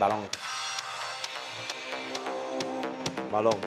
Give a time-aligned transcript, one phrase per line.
[0.00, 0.26] Balón.
[3.30, 3.60] Balón.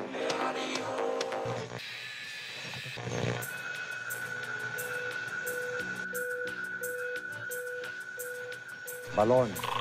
[9.15, 9.72] Balón.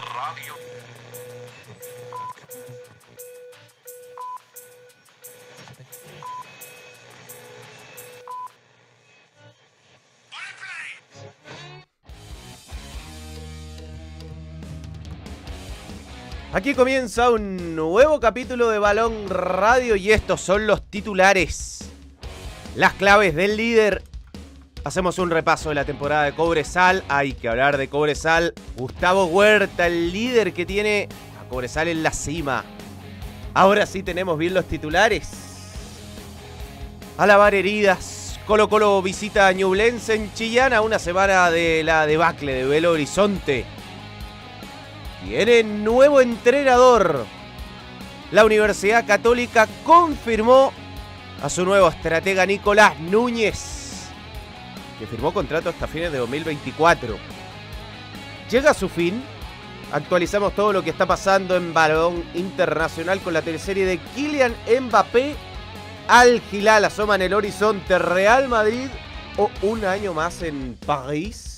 [16.55, 21.79] Aquí comienza un nuevo capítulo de Balón Radio y estos son los titulares.
[22.77, 24.02] Las claves del líder.
[24.84, 27.05] Hacemos un repaso de la temporada de Cobresal.
[27.09, 28.52] Hay que hablar de Cobresal.
[28.77, 31.09] Gustavo Huerta, el líder que tiene
[31.41, 32.65] a Cobresal en la cima.
[33.55, 35.30] Ahora sí tenemos bien los titulares.
[37.16, 38.38] A lavar heridas.
[38.46, 42.91] Colo Colo visita a Ñublense en Chillán a una semana de la debacle de Belo
[42.91, 43.65] Horizonte.
[45.24, 47.24] Tiene nuevo entrenador.
[48.32, 50.73] La Universidad Católica confirmó
[51.42, 54.09] a su nuevo estratega Nicolás Núñez,
[54.98, 57.16] que firmó contrato hasta fines de 2024.
[58.51, 59.23] Llega a su fin.
[59.92, 65.36] Actualizamos todo lo que está pasando en balón internacional con la teleserie de Kylian Mbappé.
[66.09, 68.88] Al Gilal asoma en el horizonte Real Madrid
[69.36, 71.51] o un año más en París.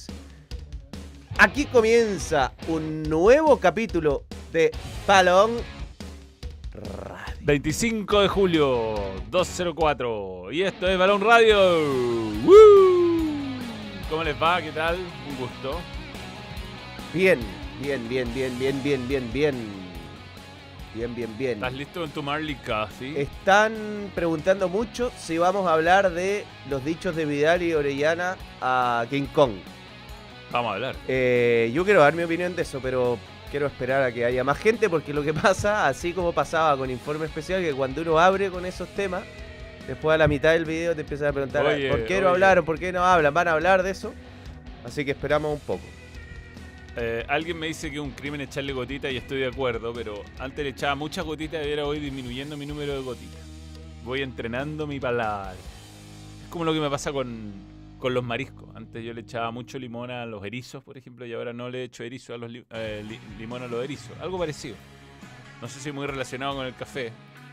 [1.36, 4.70] Aquí comienza un nuevo capítulo de
[5.04, 5.56] Balón
[6.72, 7.34] Radio.
[7.40, 8.94] 25 de julio,
[9.30, 10.52] 204.
[10.52, 11.58] Y esto es Balón Radio.
[12.44, 13.58] ¡Woo!
[14.08, 14.62] ¿Cómo les va?
[14.62, 14.96] ¿Qué tal?
[15.28, 15.80] Un gusto.
[17.12, 17.40] Bien,
[17.82, 19.54] bien, bien, bien, bien, bien, bien, bien.
[20.94, 21.54] Bien, bien, bien.
[21.54, 23.16] ¿Estás listo con tu Marley Casi?
[23.16, 29.04] Están preguntando mucho si vamos a hablar de los dichos de Vidal y Orellana a
[29.10, 29.54] King Kong.
[30.54, 30.94] Vamos a hablar.
[31.08, 33.18] Eh, yo quiero dar mi opinión de eso, pero
[33.50, 36.88] quiero esperar a que haya más gente porque lo que pasa, así como pasaba con
[36.90, 39.24] Informe Especial, que cuando uno abre con esos temas,
[39.88, 42.64] después a la mitad del video te empiezan a preguntar Oye, por qué no hablaron,
[42.64, 44.14] por qué no hablan, van a hablar de eso.
[44.84, 45.82] Así que esperamos un poco.
[46.98, 50.22] Eh, alguien me dice que es un crimen echarle gotita y estoy de acuerdo, pero
[50.38, 53.42] antes le echaba muchas gotitas y ahora voy disminuyendo mi número de gotitas.
[54.04, 55.56] Voy entrenando mi paladar.
[56.44, 57.73] Es como lo que me pasa con,
[58.04, 58.68] con los mariscos.
[58.76, 61.84] Antes yo le echaba mucho limón a los erizos, por ejemplo, y ahora no le
[61.84, 64.10] echo erizo a los li- eh, li- limón a los erizos.
[64.20, 64.76] Algo parecido.
[65.62, 67.12] No sé si muy relacionado con el café.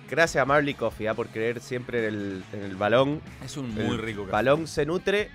[0.10, 3.22] Gracias a Marley Coffee ah, por creer siempre en el, en el balón.
[3.46, 4.32] Es un muy El rico café.
[4.34, 5.30] Balón se nutre.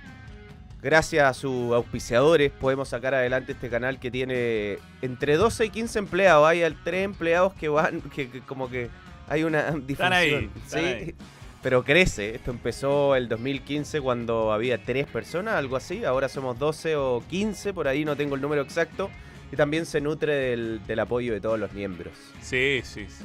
[0.82, 5.98] Gracias a sus auspiciadores podemos sacar adelante este canal que tiene entre 12 y 15
[5.98, 6.46] empleados.
[6.46, 8.90] Hay tres empleados que van, que, que como que
[9.28, 10.12] hay una difusión.
[10.12, 10.86] ahí, están ¿sí?
[10.86, 11.14] ahí.
[11.62, 12.34] Pero crece.
[12.34, 16.04] Esto empezó el 2015 cuando había tres personas, algo así.
[16.04, 19.10] Ahora somos 12 o 15, por ahí no tengo el número exacto.
[19.52, 22.12] Y también se nutre del, del apoyo de todos los miembros.
[22.40, 23.24] Sí, sí, sí.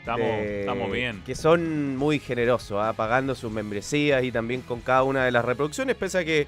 [0.00, 1.22] Estamos, Eh, estamos bien.
[1.26, 2.92] Que son muy generosos, ¿ah?
[2.92, 6.46] pagando sus membresías y también con cada una de las reproducciones, pese a que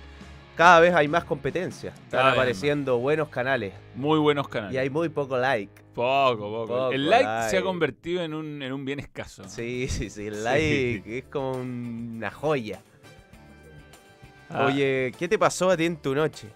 [0.59, 1.91] cada vez hay más competencia.
[1.91, 4.75] Están Cada vez apareciendo buenos canales Muy buenos canales.
[4.75, 5.73] y hay muy poco like.
[5.95, 6.67] Poco, poco.
[6.67, 7.51] Poco el like, like.
[7.51, 9.45] se ha convertido en un, en un bien escaso.
[9.49, 10.43] Sí, sí, sí, el Sí.
[10.43, 12.81] like es como una joya.
[14.51, 16.49] Ah, Oye, ¿qué te pasó a ti en tu noche?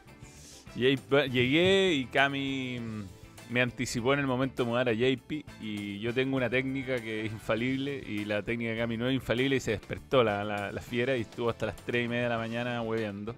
[0.75, 6.15] llegué y Cami mm, me anticipó en el momento de mudar a JP y yo
[6.15, 9.61] tengo una técnica que es infalible y la técnica de Cami no es infalible y
[9.61, 12.39] se despertó la, la- la fiera y estuvo hasta las 3 y media de la
[12.39, 13.35] mañana hueveando.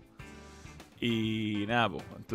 [1.01, 1.91] Y nada,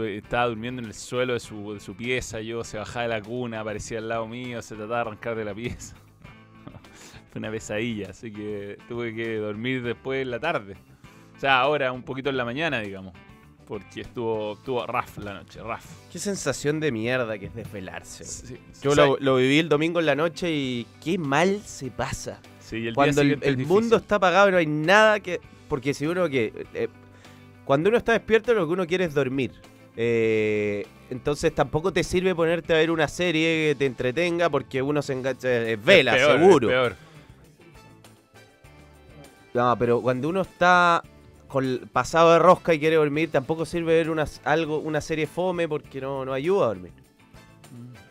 [0.05, 3.21] estaba durmiendo en el suelo de su, de su pieza, yo se bajaba de la
[3.21, 5.95] cuna, aparecía al lado mío, se trataba de arrancar de la pieza.
[7.31, 10.75] Fue una pesadilla, así que tuve que dormir después en la tarde.
[11.35, 13.13] O sea, ahora un poquito en la mañana, digamos.
[13.65, 15.85] Porque estuvo, estuvo raf la noche, raf.
[16.11, 18.25] Qué sensación de mierda que es desvelarse.
[18.25, 21.61] Sí, Yo o sea, lo, lo viví el domingo en la noche y qué mal
[21.63, 22.41] se pasa.
[22.59, 25.39] sí, el cuando el, mundo está apagado y no hay nada que...
[25.67, 26.65] Porque si uno que...
[26.73, 26.89] eh,
[27.69, 29.51] cuando uno está despierto lo que uno quiere es dormir.
[29.95, 35.03] Eh, entonces tampoco te sirve ponerte a ver una serie que te entretenga porque uno
[35.03, 35.47] se engancha...
[35.69, 36.67] Es vela, Es peor, es seguro.
[36.67, 36.95] peor.
[39.53, 41.03] No, pero cuando uno está
[41.47, 45.67] con pasado de rosca y quiere dormir, tampoco sirve ver una, algo, una serie fome
[45.67, 46.93] porque no, no ayuda a dormir.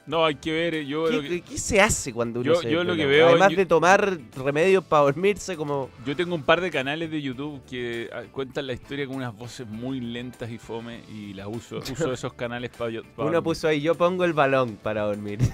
[0.09, 0.85] No, hay que ver.
[0.87, 3.17] Yo ¿Qué, lo que- qué se hace cuando uno Yo- se yo lo que desvela?
[3.17, 5.91] veo- Además yo- de tomar remedios para dormirse como...
[6.07, 9.37] Yo tengo un par de canales de YouTube que ah, cuentan la historia con unas
[9.37, 11.79] voces muy lentas y fome y las uso.
[11.93, 13.03] Uso esos canales para yo.
[13.03, 13.43] pa Uno dormir.
[13.43, 15.39] puso ahí, yo pongo el balón para dormir.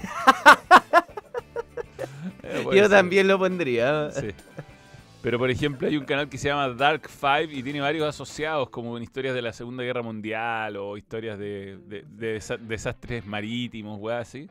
[2.46, 2.90] Eh, Yo ser.
[2.90, 4.10] también lo pondría.
[4.12, 4.28] Sí.
[5.24, 8.68] Pero por ejemplo hay un canal que se llama Dark Five y tiene varios asociados
[8.68, 13.24] como en historias de la Segunda Guerra Mundial o historias de, de- de desa- desastres
[13.24, 14.50] marítimos, weá, así.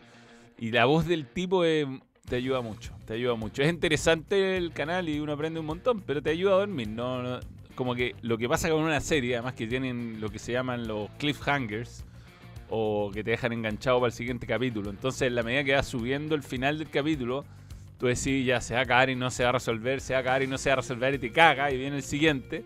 [0.57, 1.85] Y la voz del tipo eh,
[2.27, 3.61] te ayuda mucho, te ayuda mucho.
[3.61, 6.87] Es interesante el canal y uno aprende un montón, pero te ayuda a dormir.
[6.87, 7.39] No, no-
[7.75, 10.87] como que lo que pasa con una serie, además que tienen lo que se llaman
[10.87, 12.03] los cliffhangers,
[12.69, 14.89] o que te dejan enganchado para el siguiente capítulo.
[14.89, 17.45] Entonces, en la medida que vas subiendo el final del capítulo,
[17.97, 20.17] tú decís, ya se va a acabar y no se va a resolver, se va
[20.19, 22.63] a acabar y no se va a resolver y te caga y viene el siguiente.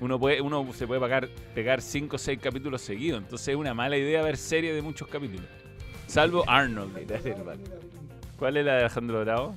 [0.00, 3.22] Uno, puede, uno se puede pagar, pegar 5 o 6 capítulos seguidos.
[3.22, 5.46] Entonces es una mala idea ver series de muchos capítulos.
[6.06, 6.92] Salvo Arnold.
[8.38, 9.56] ¿Cuál es la de Alejandro Bravo?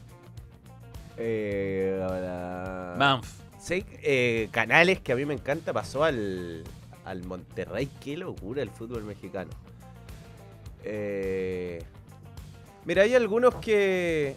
[1.17, 3.27] Eh, ahora- Manf.
[3.59, 6.63] Sí, eh, canales que a mí me encanta pasó al,
[7.03, 7.89] al Monterrey.
[7.99, 9.49] Qué locura el fútbol mexicano.
[10.83, 11.83] Eh,
[12.85, 14.35] mira, hay algunos que.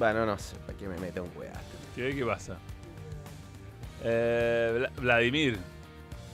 [0.00, 1.52] Bueno, no sé, ¿para qué me meto un weá?
[1.94, 2.56] ¿Qué, qué pasa?
[4.02, 5.58] Eh, Vla- Vladimir.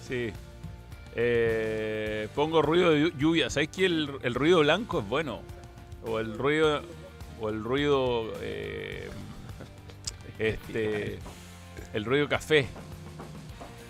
[0.07, 0.33] Sí.
[1.17, 3.51] Eh, pongo ruido de llu- lluvia.
[3.51, 5.41] ¿Sabes que el, el ruido blanco es bueno?
[6.07, 6.81] O el ruido.
[7.41, 8.33] O el ruido.
[8.41, 9.11] eh,
[10.39, 11.19] este.
[11.93, 12.69] El ruido café.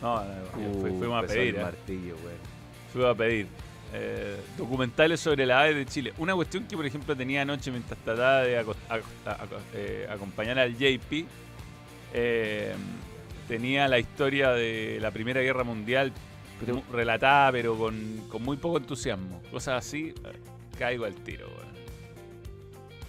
[0.00, 0.46] No, no, no,
[0.80, 1.56] fui- Uh, fuimos a pedir.
[1.56, 1.62] eh.
[1.62, 2.16] martillo.
[2.94, 3.46] Fuimos a pedir.
[3.94, 6.12] Eh, documentales sobre la AVE de Chile.
[6.18, 8.74] Una cuestión que, por ejemplo, tenía anoche mientras trataba de aco-
[9.74, 11.24] eh, acompañar al JP.
[12.12, 12.74] eh,
[13.48, 16.12] tenía la historia de la Primera Guerra Mundial
[16.60, 19.42] Pero- relatada, pero con, con muy poco entusiasmo.
[19.50, 20.32] Cosas así, eh,
[20.78, 21.46] caigo al tiro.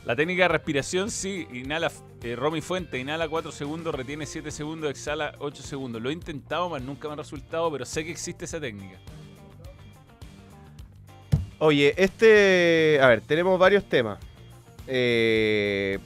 [0.06, 1.92] La técnica de respiración, sí, inhala,
[2.24, 6.02] eh, Romy Fuente, inhala 4 segundos, retiene 7 segundos, exhala 8 segundos.
[6.02, 8.98] Lo he intentado, más nunca me ha resultado, pero sé que existe esa técnica.
[11.60, 13.00] Oye, este.
[13.02, 14.20] A ver, tenemos varios temas.
[14.88, 16.00] Eh,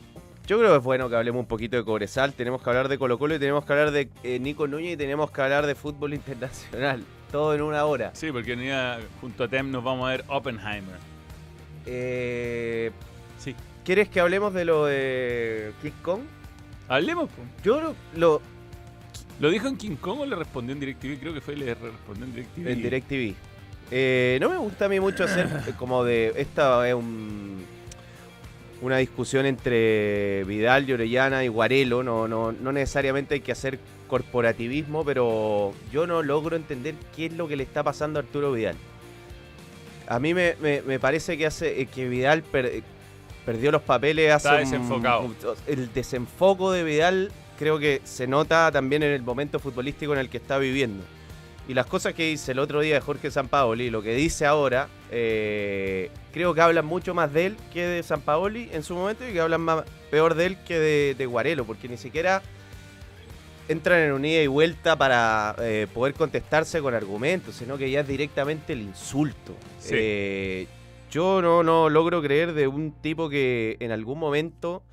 [0.48, 2.34] yo creo que es bueno que hablemos un poquito de Cobresal.
[2.34, 4.98] Tenemos que hablar de Colo Colo y tenemos que hablar de eh, Nico Núñez y
[4.98, 7.04] tenemos que hablar de fútbol internacional.
[7.32, 8.12] Todo en una hora.
[8.14, 10.96] Sí, porque un día junto a Tem nos vamos a ver Oppenheimer.
[11.86, 12.92] Eh,
[13.38, 13.56] Sí.
[13.84, 16.22] ¿Quieres que hablemos de lo de King Kong?
[16.88, 17.30] Hablemos.
[17.64, 18.42] Yo lo, lo-
[19.40, 21.20] ¿Lo dijo en King Kong o le respondió en DirecTV?
[21.20, 22.68] Creo que fue le respondió en DirecTV.
[22.68, 23.36] en DirecTV.
[23.92, 26.34] Eh, no me gusta a mí mucho hacer eh, como de.
[26.38, 27.64] Esta es un,
[28.82, 32.04] una discusión entre Vidal, y Orellana y Guarelo.
[32.04, 37.34] No, no, no necesariamente hay que hacer corporativismo, pero yo no logro entender qué es
[37.34, 38.76] lo que le está pasando a Arturo Vidal.
[40.08, 42.84] A mí me, me- me parece que hace eh, que Vidal per-
[43.46, 45.22] perdió los papeles hace Está desenfocado.
[45.22, 45.36] un-
[45.68, 50.30] el desenfoco de Vidal creo que se nota también en el momento futbolístico en el
[50.30, 51.04] que está viviendo.
[51.68, 54.90] Y las cosas que dice el otro día de Jorge Sampaoli, lo que dice ahora,
[55.12, 59.34] eh, creo que hablan mucho más de él que de Sampaoli en su momento y
[59.34, 62.42] que hablan más, peor de él que de, de Guarelo, porque ni siquiera
[63.68, 68.02] entran en un ida y vuelta para eh, poder contestarse con argumentos, sino que ya
[68.02, 69.56] es directamente el insulto.
[69.80, 69.94] Sí.
[69.96, 70.68] Eh,
[71.12, 74.84] yo no, no logro creer de un tipo que en algún momento,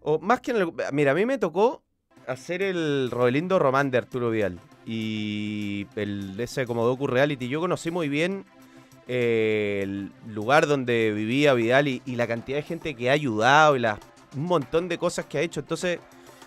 [0.00, 1.82] o más que en el, mira, a mí me tocó
[2.26, 7.48] hacer el Robelindo Román de Arturo Vidal y el, ese como docu reality.
[7.48, 8.44] Yo conocí muy bien
[9.08, 13.80] eh, el lugar donde vivía Vidal y, la cantidad de gente que ha ayudado y
[13.80, 13.98] las,
[14.36, 15.60] un montón de cosas que ha hecho.
[15.60, 15.98] Entonces,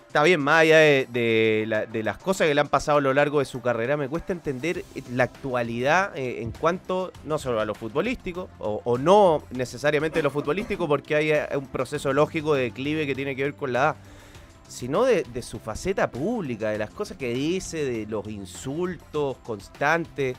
[0.07, 3.01] está bien, más allá de, de la- de las cosas que le han pasado a
[3.01, 7.59] lo largo de su carrera, me cuesta entender la actualidad eh, en cuanto no solo
[7.59, 12.53] a lo futbolístico, o, o no necesariamente lo futbolístico, porque hay eh, un proceso lógico
[12.53, 13.95] de declive que tiene que ver con la edad,
[14.67, 20.35] sino de, de su faceta pública, de las cosas que dice, de los insultos constantes.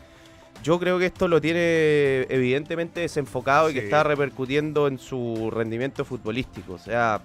[0.63, 6.05] Yo creo que esto lo tiene evidentemente desenfocado y que está repercutiendo en su rendimiento
[6.05, 6.75] futbolístico.
[6.75, 7.21] O sea,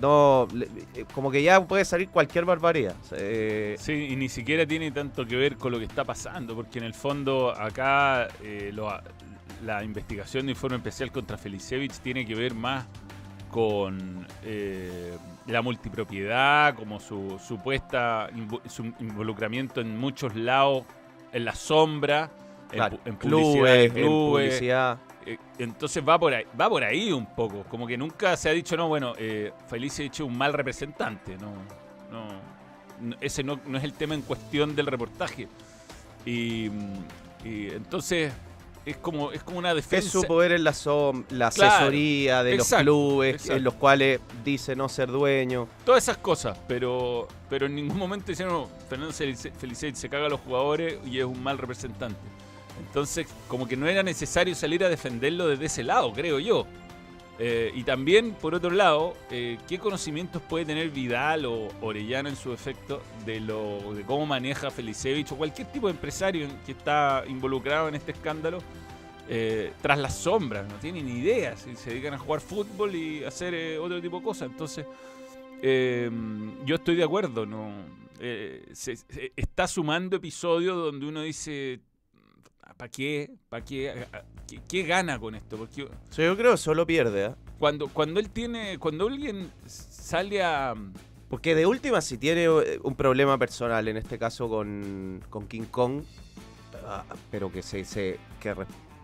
[0.00, 0.46] no,
[0.94, 2.94] eh, como que ya puede salir cualquier barbaridad.
[3.12, 6.78] Eh, Sí, y ni siquiera tiene tanto que ver con lo que está pasando, porque
[6.78, 8.92] en el fondo acá eh, lo-
[9.64, 12.84] la investigación de informe especial contra Felicevich tiene que ver más
[13.50, 18.28] con eh, la multipropiedad, como su supuesta
[18.68, 20.84] su involucramiento en muchos lados,
[21.32, 22.30] en la sombra,
[22.70, 24.98] en, claro, en publicidad clubes, en clubes, publicidad.
[25.26, 27.64] eh, entonces va por ahí, va por ahí un poco.
[27.64, 31.36] Como que nunca se ha dicho, no, bueno, eh, Felicevich es un mal representante.
[31.36, 31.52] No,
[32.10, 32.28] no,
[33.00, 35.48] no, ese no, no es el tema en cuestión del reportaje.
[36.26, 36.66] Y,
[37.44, 38.32] y entonces
[38.90, 40.10] es como, es como una Es defensa.
[40.10, 43.56] su poder en la, som- la Claro, asesoría de exacto, los clubes exacto.
[43.56, 45.68] en los cuales dice no ser dueño.
[45.84, 50.26] Todas esas cosas, pero, pero en ningún momento dicen, no, Fernando Felice- Felicevich se caga
[50.26, 52.18] a los jugadores y es un mal representante.
[52.86, 56.66] Entonces, como que no era necesario salir a defenderlo desde ese lado, creo yo.
[57.40, 62.34] Eh, y también, por otro lado, eh, ¿qué conocimientos puede tener Vidal o Orellana en
[62.36, 67.22] su efecto de, lo, de cómo maneja Felicevich o cualquier tipo de empresario que está
[67.28, 68.58] involucrado en este escándalo?
[69.30, 73.22] eh, tras las sombras, no tienen ni idea, si se dedican a jugar fútbol y
[73.24, 74.48] hacer eh, otro tipo de cosas.
[74.50, 74.86] Entonces,
[75.60, 76.10] eh,
[76.64, 77.70] yo estoy de acuerdo, no
[78.72, 78.96] se-
[79.36, 81.78] está sumando episodios donde uno dice,
[82.78, 83.30] ¿para qué?
[83.50, 84.06] ¿Para qué?
[84.46, 84.60] qué?
[84.66, 85.58] qué gana con esto?
[85.58, 85.82] Porque
[86.16, 87.36] yo creo que solo pierde, ¿ah?
[87.58, 90.74] cuando, cuando él tiene, cuando alguien sale a...
[91.28, 95.66] Porque de última, si tiene eh, un problema personal, en este caso con, con King
[95.70, 96.02] Kong,
[96.86, 98.54] ah, pero que se, se, que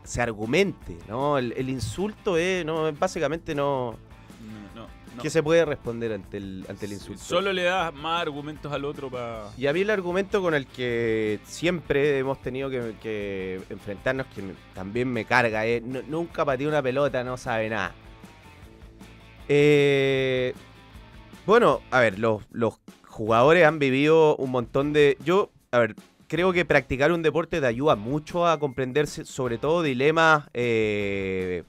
[0.05, 1.37] se argumente, ¿no?
[1.37, 3.99] El, el insulto es, no, básicamente no...
[5.17, 5.23] No.
[5.23, 7.23] ¿Qué se puede responder ante el, ante el insulto?
[7.23, 9.49] Solo le das más argumentos al otro para...
[9.57, 14.43] Y a mí el argumento con el que siempre hemos tenido que, que enfrentarnos, que
[14.75, 17.95] también me carga, es "Nu- nunca pateé una pelota, no sabe nada.
[19.49, 20.55] Eh,
[21.47, 25.17] bueno, a ver, los, los jugadores han vivido un montón de...
[25.25, 25.95] Yo, a ver,
[26.29, 31.65] creo que practicar un deporte te ayuda mucho a comprenderse, sobre todo dilemas eh,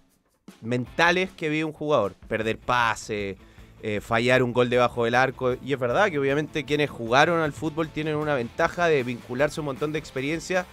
[0.66, 2.14] mentales que vive un jugador.
[2.28, 3.38] Perder pase,
[3.82, 5.56] eh, fallar un gol debajo del arco.
[5.64, 9.62] Y es verdad que obviamente quienes jugaron al fútbol tienen una ventaja de vincularse a
[9.62, 10.66] un montón de experiencia.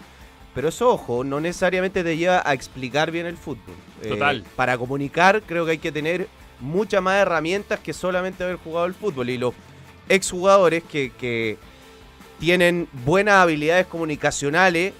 [0.55, 3.75] Pero eso, ojo, no necesariamente te lleva a explicar bien el fútbol.
[4.03, 4.45] Eh, Total.
[4.57, 6.29] para comunicar creo que hay que tener
[6.61, 9.31] muchas más herramientas que solamente haber jugado el fútbol.
[9.31, 9.55] Y los
[10.09, 11.57] exjugadores que, que
[12.39, 14.93] tienen buenas habilidades comunicacionales,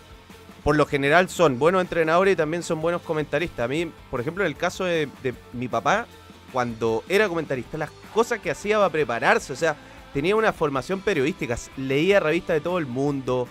[0.65, 3.65] por lo general son buenos entrenadores y también son buenos comentaristas.
[3.65, 5.09] A mí, por ejemplo, en el caso de,
[5.53, 6.07] mi papá,
[6.53, 9.77] cuando era comentarista, las cosas que hacía para prepararse, o sea,
[10.15, 13.49] tenía una formación periodística, leía revistas de todo el mundo,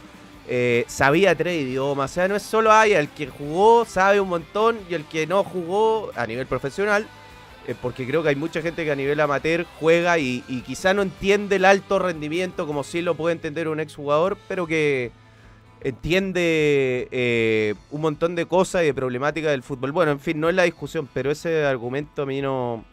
[0.48, 4.30] eh, sabía tres idiomas, o sea, no es solo hay el que jugó sabe un
[4.30, 7.08] montón y el que no jugó a nivel profesional,
[7.68, 10.94] eh, porque creo que hay mucha gente que a nivel amateur juega y, y quizá
[10.94, 15.12] no entiende el alto rendimiento como sí lo puede entender un exjugador, pero que
[15.84, 19.92] entiende eh, un montón de cosas y de problemáticas del fútbol.
[19.92, 22.86] Bueno, en fin, no es la discusión, pero ese argumento a mí no...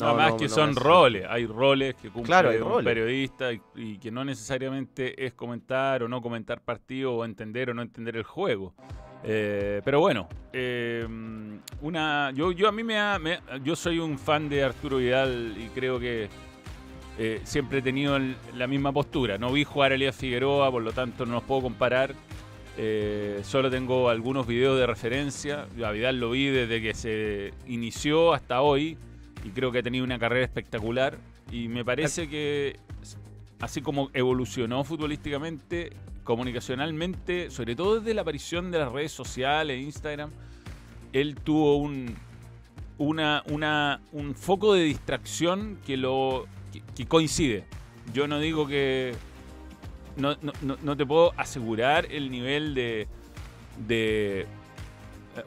[0.00, 2.84] No, más que no son roles, hay roles que cumple Claro, un roles.
[2.86, 7.74] periodista y, y que no necesariamente es comentar o no comentar partido o entender o
[7.74, 8.72] no entender el juego.
[9.24, 11.06] Eh, pero bueno, eh,
[11.82, 15.54] una, yo, yo a mí me, ha- me- yo soy un fan de Arturo Vidal
[15.58, 16.30] y creo que
[17.22, 18.18] eh, siempre he tenido
[18.56, 19.36] la misma postura.
[19.36, 22.14] No vi jugar a Elías Figueroa, por lo tanto no los puedo comparar.
[22.78, 25.66] Eh, solo tengo algunos videos de referencia.
[25.84, 28.96] A lo vi desde que se inició hasta hoy
[29.44, 31.18] y creo que ha tenido una carrera espectacular.
[31.52, 32.78] Y me parece que
[33.60, 35.92] así como evolucionó futbolísticamente,
[36.24, 40.30] comunicacionalmente, sobre todo desde la aparición de las redes sociales, Instagram,
[41.12, 42.14] él tuvo un,
[42.98, 47.64] una, una- un foco de distracción que, lo, que, coincide.
[48.12, 49.14] Yo no digo que...
[50.16, 53.06] No, no- no- te puedo asegurar el nivel de,
[53.86, 54.40] de...
[54.40, 54.46] eh,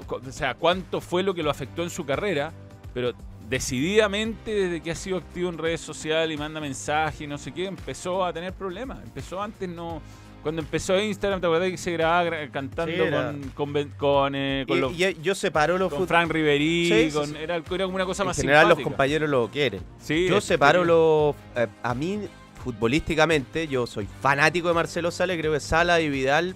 [0.08, 2.52] O sea, cuánto fue lo que lo afectó en su carrera,
[2.94, 3.14] pero
[3.50, 7.52] decididamente desde que ha sido activo en redes sociales y manda mensajes y no sé
[7.52, 9.04] qué, empezó a tener problemas.
[9.04, 10.02] Empezó antes no...
[10.44, 14.78] Cuando empezó Instagram, ¿te acuerdas que se grababa gra- cantando Sí, con, con, eh, con
[14.78, 17.36] Y- los y yo separo los con Frank Sí, sí, con-.
[17.38, 19.82] Era, era como una cosa En más general los compañeros lo quieren.
[20.08, 21.34] Yo separo los...
[21.56, 22.20] eh, a mí,
[22.64, 25.36] futbolísticamente, yo soy fanático de Marcelo Sala.
[25.38, 26.56] Creo que Sala y Vidal,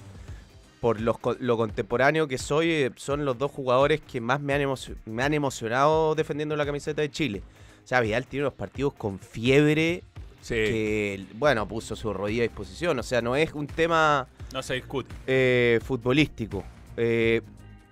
[0.81, 4.61] por los lo contemporáneo que soy, eh, son los dos jugadores que más me han,
[5.05, 7.41] me han emocionado defendiendo la camiseta de Chile.
[7.83, 10.03] O sea, Vidal tiene unos partidos con fiebre
[10.47, 12.97] Sí, que, bueno, puso su rodilla a disposición.
[12.99, 15.13] O sea, no es un tema no se discute.
[15.27, 16.63] eh, futbolístico.
[16.95, 17.41] Eh,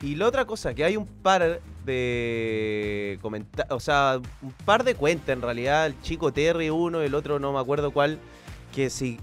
[0.01, 4.95] y la otra cosa, que hay un par de comentarios, o sea, un par de
[4.95, 8.19] cuentas en realidad, el chico Terry uno, el otro no me acuerdo cuál,
[8.73, 9.17] que si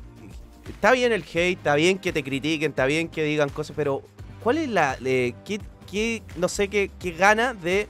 [0.68, 4.02] está bien el hate, está bien que te critiquen, está bien que digan cosas, pero
[4.42, 5.60] ¿cuál es la, eh, qué,
[5.90, 7.86] qué- no sé qué, qué gana de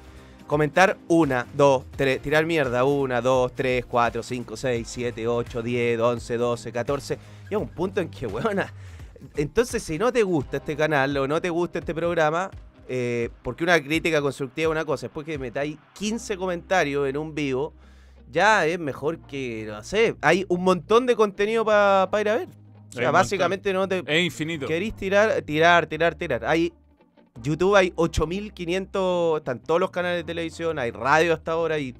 [0.52, 5.99] comentar una, dos, tres, tirar mierda, una, dos, tres, cuatro, cinco, seis, siete, ocho, diez,
[5.99, 7.16] once, doce, catorce,
[7.49, 8.71] y a un punto en que, weona,
[9.38, 12.50] entonces, si no te gusta este canal o no te gusta este programa,
[12.87, 17.35] eh, porque una crítica constructiva es una cosa, después que metáis 15 comentarios en un
[17.35, 17.73] vivo,
[18.30, 22.49] ya es mejor que, no sé, hay un montón de contenido para ir a ver.
[22.90, 24.66] O sea, básicamente no te Es infinito.
[24.66, 26.44] queréis tirar, tirar, tirar, tirar.
[26.44, 26.75] Hay
[27.40, 31.94] YouTube, hay 8500, están todos los canales de televisión, hay radio hasta ahora, hay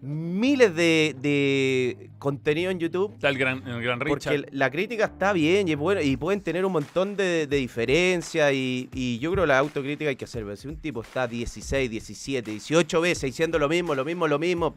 [0.00, 3.12] miles de, de contenido en YouTube.
[3.14, 4.34] Está el gran, el gran Richard.
[4.36, 7.56] Porque la crítica está bien y es bueno y pueden tener un montón de, de
[7.56, 10.56] diferencias y, y yo creo que la autocrítica hay que hacer.
[10.56, 14.74] Si un tipo está 16, 17, 18 veces diciendo lo mismo, lo mismo, lo mismo,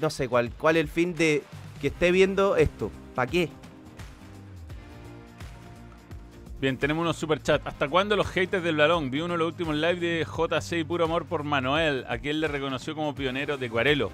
[0.00, 1.42] no sé cuál, cuál es el fin de
[1.80, 2.90] que esté viendo esto.
[3.14, 3.48] ¿Para qué?
[6.60, 7.66] Bien, tenemos unos superchats.
[7.66, 9.10] ¿Hasta cuándo los haters del balón?
[9.10, 12.40] Vi uno de los últimos live de JC y Puro Amor por Manuel, a quien
[12.40, 14.10] le reconoció como pionero de Cuarelo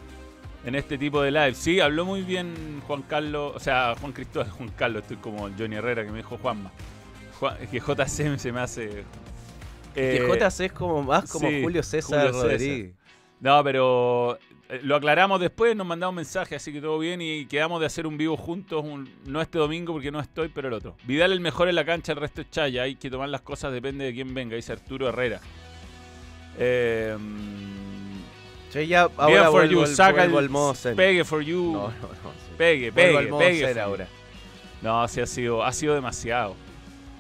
[0.65, 1.55] en este tipo de live.
[1.55, 5.77] Sí, habló muy bien Juan Carlos, o sea, Juan Cristóbal, Juan Carlos, estoy como Johnny
[5.77, 6.73] Herrera que me dijo Juanma.
[7.39, 9.05] Juan- que JC se me hace...
[9.95, 12.51] Que eh, JC es como más como sí, Julio César Julio César.
[12.51, 12.95] Rodríguez.
[13.41, 14.39] No, pero
[14.83, 18.07] lo aclaramos después, nos mandamos un mensaje, así que todo bien y quedamos de hacer
[18.07, 20.97] un vivo juntos, un- no este domingo porque no estoy, pero el otro.
[21.05, 23.73] Vidal el mejor en la cancha, el resto es chaya, hay que tomar las cosas,
[23.73, 25.41] depende de quién venga, dice Arturo Herrera.
[26.59, 27.17] Eh,
[28.73, 30.97] Che, ya ahora for vuelvo you, al- saca vuelvo el Mosen.
[30.97, 32.33] pegue for you, No, no, no.
[32.33, 32.55] sí.
[32.57, 33.81] pegue, pegue, Mosen pegue.
[33.81, 34.09] ahora.
[34.81, 36.57] No, sí ha sido, ha sido demasiado.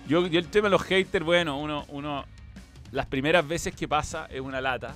[0.08, 2.24] Yo, yo el tema de los haters, bueno, uno, uno,
[2.90, 4.94] las primeras veces que pasa es una lata.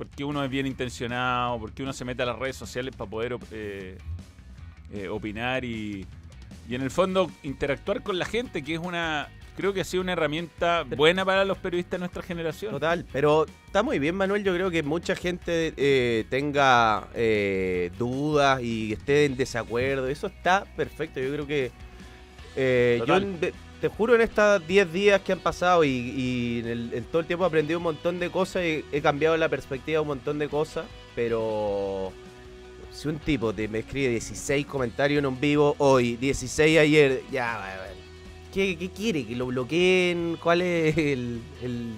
[0.00, 3.36] Porque uno es bien intencionado, porque uno se mete a las redes sociales para poder
[3.50, 3.98] eh,
[4.94, 6.06] eh, opinar y,
[6.66, 9.28] y en el fondo interactuar con la gente, que es una,
[9.58, 12.72] creo que ha sido una herramienta buena para los periodistas de nuestra generación.
[12.72, 14.42] Total, pero está muy bien, Manuel.
[14.42, 20.08] Yo creo que mucha gente eh, tenga eh, dudas y esté en desacuerdo.
[20.08, 21.20] Eso está perfecto.
[21.20, 21.70] Yo creo que.
[22.56, 23.20] eh, yo
[23.80, 27.20] te juro, en estos 10 días que han pasado y, y en, el- en todo
[27.20, 30.08] el tiempo he aprendido un montón de cosas y he cambiado la perspectiva de un
[30.08, 30.86] montón de cosas.
[31.14, 32.12] Pero.
[32.92, 37.86] Si un tipo te me escribe 16 comentarios en un vivo hoy, 16 ayer, ya.
[38.52, 39.24] ¿Qué, qué quiere?
[39.24, 40.36] ¿Que lo bloqueen?
[40.42, 41.92] ¿Cuál es el, el,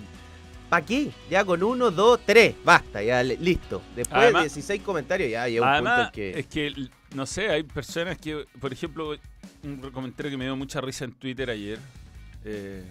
[0.68, 1.08] ¿Para qué?
[1.30, 3.80] Ya con uno, dos, tres, basta, ya li- listo.
[3.96, 6.38] Después Además- de 16 comentarios ya llega un punto en que...
[6.40, 6.72] es que,
[7.14, 9.14] no sé, hay personas que, por ejemplo,
[9.62, 11.78] un comentario que me dio mucha risa en Twitter ayer.
[12.44, 12.84] eh,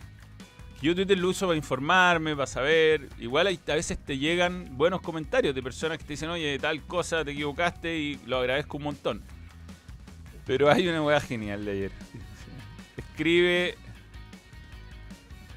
[0.82, 3.08] yo Twitter lo uso para informarme, para saber.
[3.20, 7.24] Igual a veces te llegan buenos comentarios de personas que te dicen, oye, tal cosa,
[7.24, 9.22] te equivocaste y lo agradezco un montón.
[10.48, 11.92] Pero hay una weá genial de ayer.
[12.98, 13.75] Escribe...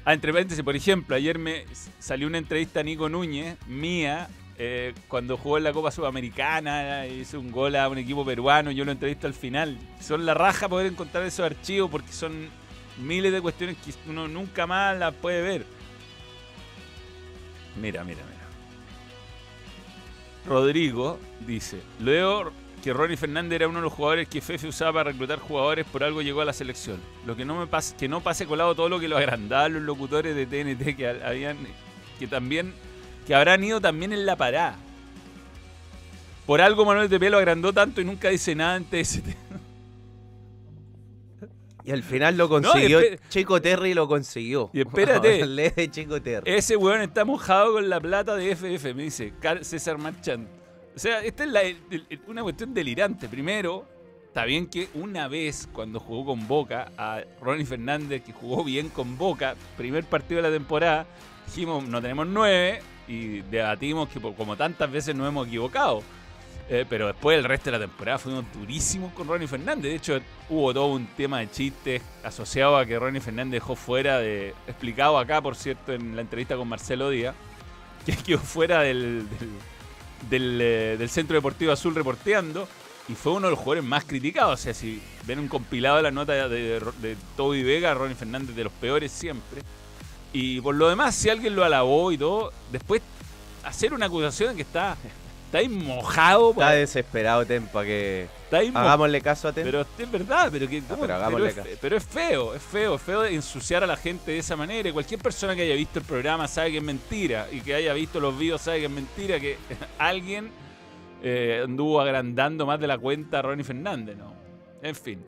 [0.07, 1.65] Ah, entre paréntesis, por ejemplo, ayer me
[1.97, 7.39] salió una entrevista a Nico Núñez, mía, eh, cuando jugó en la Copa Sudamericana, hizo
[7.39, 9.77] un gol a un equipo peruano, yo lo entrevisto al final.
[9.99, 12.49] Son la raja poder encontrar esos archivos porque son
[13.01, 15.65] miles de cuestiones que uno nunca más las puede ver.
[17.81, 18.35] Mira, mira, mira.
[20.47, 22.51] Rodrigo dice, luego
[22.83, 26.03] que Ronnie Fernández era uno de los jugadores que Fefe usaba para reclutar jugadores, por
[26.03, 27.01] algo llegó a la selección.
[27.25, 29.81] Lo que no me pasa, que no pase colado todo lo que lo agrandaban los
[29.81, 31.57] locutores de TNT que ha- habían,
[32.19, 32.73] que también,
[33.25, 34.75] que habrán ido también en la parada.
[36.45, 39.35] Por algo Manuel de lo agrandó tanto y nunca dice nada ante ese tema.
[41.83, 44.71] Y al final lo consiguió, espe- Chico Terry lo consiguió.
[44.73, 45.45] Y espérate.
[45.45, 46.51] Lee de Chico Terry.
[46.51, 50.47] Ese weón está mojado con la plata de FF, me dice César Marchand.
[50.95, 51.61] O sea, esta es la-
[52.27, 53.27] una cuestión delirante.
[53.29, 53.85] Primero,
[54.25, 58.89] está bien que una vez cuando jugó con Boca, a Ronnie Fernández, que jugó bien
[58.89, 61.05] con Boca, primer partido de la temporada,
[61.45, 66.03] dijimos, no tenemos nueve, y debatimos que como tantas veces nos hemos equivocado.
[66.67, 69.83] Eh, pero después el resto de la temporada fuimos durísimos con Ronnie Fernández.
[69.91, 74.17] De hecho, hubo todo un tema de chistes asociado a que Ronnie Fernández dejó fuera
[74.19, 74.55] de.
[74.67, 77.35] explicado acá, por cierto, en la entrevista con Marcelo Díaz,
[78.05, 79.27] que quedó fuera del,
[80.31, 82.67] eh, del Centro Deportivo Azul reporteando.
[83.07, 84.59] Y fue uno de los jugadores más criticados.
[84.59, 88.55] O sea, si ven un compilado de la nota de, de Toby Vega, Ronnie Fernández
[88.55, 89.61] de los peores siempre.
[90.35, 93.01] Y por lo demás, si alguien lo alabó y todo, después
[93.63, 94.97] hacer una acusación de que está,
[95.45, 96.49] está ahí mojado.
[96.51, 98.27] Está pa- desesperado Tempa que...
[98.43, 99.65] está ahí mo- Hagámosle caso a Tempa.
[99.71, 101.69] pero es verdad, pero que pero es, caso.
[101.81, 104.89] pero es feo, es feo, es feo de ensuciar a la gente de esa manera.
[104.89, 107.47] Y cualquier persona que haya visto el programa sabe que es mentira.
[107.51, 109.39] Y que haya visto los videos sabe que es mentira.
[109.39, 109.57] Que
[109.97, 110.51] alguien
[111.23, 114.33] eh, anduvo agrandando más de la cuenta a Ronnie Fernández, ¿no?
[114.81, 115.25] En fin.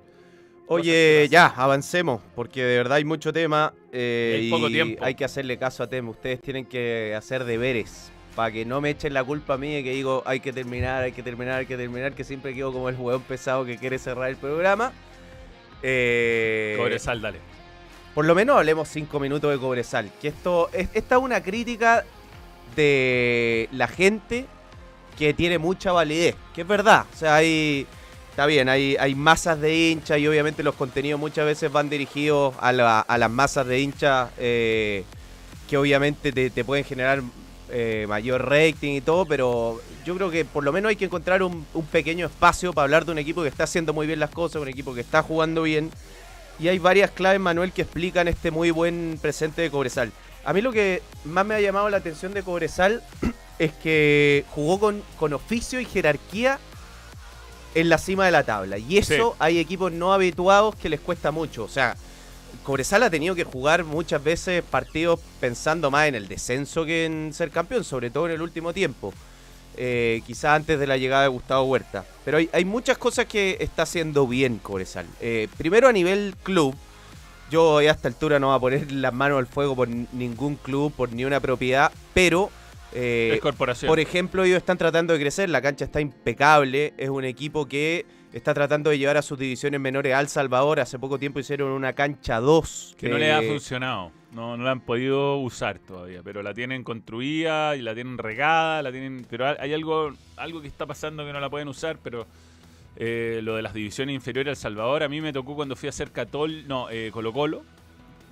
[0.70, 5.04] Oye, ya, avancemos, porque de verdad hay mucho tema eh, Hay poco y tiempo.
[5.06, 6.08] hay que hacerle caso a Tem.
[6.08, 9.84] Ustedes tienen que hacer deberes para que no me echen la culpa a mí de
[9.84, 12.90] que digo hay que terminar, hay que terminar, hay que terminar, que siempre quedo como
[12.90, 14.92] el hueón pesado que quiere cerrar el programa.
[15.84, 17.40] Eh, Cobresal, dale.
[18.14, 20.12] por lo menos hablemos cinco minutos de Cobresal.
[20.22, 22.04] Que esto, es- esta es una crítica
[22.76, 24.46] de la gente
[25.18, 26.36] que tiene mucha validez.
[26.54, 27.06] Que es verdad.
[27.12, 27.88] O sea, hay.
[28.38, 32.54] Está bien, hay, hay masas de hinchas y obviamente los contenidos muchas veces van dirigidos
[32.60, 35.06] a, la- a las masas de hinchas eh,
[35.68, 37.24] que obviamente te, te pueden generar
[37.72, 41.42] eh, mayor rating y todo, pero yo creo que por lo menos hay que encontrar
[41.42, 44.30] un, un pequeño espacio para hablar de un equipo que está haciendo muy bien las
[44.30, 45.90] cosas, un equipo que está jugando bien.
[46.60, 50.12] Y hay varias claves, Manuel, que explican este muy buen presente de Cobresal.
[50.46, 53.02] A mí lo que más me ha llamado la atención de Cobresal
[53.58, 56.60] es que jugó con, con oficio y jerarquía
[57.80, 58.78] en la cima de la tabla.
[58.78, 59.36] Y eso Sí.
[59.40, 61.64] hay equipos no habituados que les cuesta mucho.
[61.64, 61.96] O sea,
[62.64, 67.34] Cobresal ha tenido que jugar muchas veces partidos pensando más en el descenso que en
[67.34, 69.14] ser campeón, sobre todo en el último tiempo.
[69.80, 72.04] Eh, quizás antes de la llegada de Gustavo Huerta.
[72.26, 75.06] Pero hay, hay muchas cosas que está haciendo bien Cobresal.
[75.22, 76.76] Eh, primero a nivel club,
[77.52, 80.92] yo a esta altura no voy a poner las manos al fuego por ningún club,
[80.94, 82.50] por ni una propiedad, pero
[82.94, 83.88] eh, es corporación.
[83.90, 88.06] por ejemplo, ellos están tratando de crecer, la cancha está impecable, es un equipo que
[88.34, 90.80] está tratando de llevar a sus divisiones menores al Salvador.
[90.80, 92.96] Hace poco tiempo hicieron una cancha 2.
[92.98, 94.12] que no le ha funcionado.
[94.34, 98.82] No, no la han podido usar todavía, pero la tienen construida y la tienen regada,
[98.84, 101.98] la tienen, pero hay- hay algo, algo que está pasando que no la pueden usar,
[102.04, 102.28] pero
[102.98, 105.92] eh, lo de las divisiones inferiores al Salvador, a mí me tocó cuando fui a
[105.92, 107.64] hacer Catol, no, eh, Colo Colo,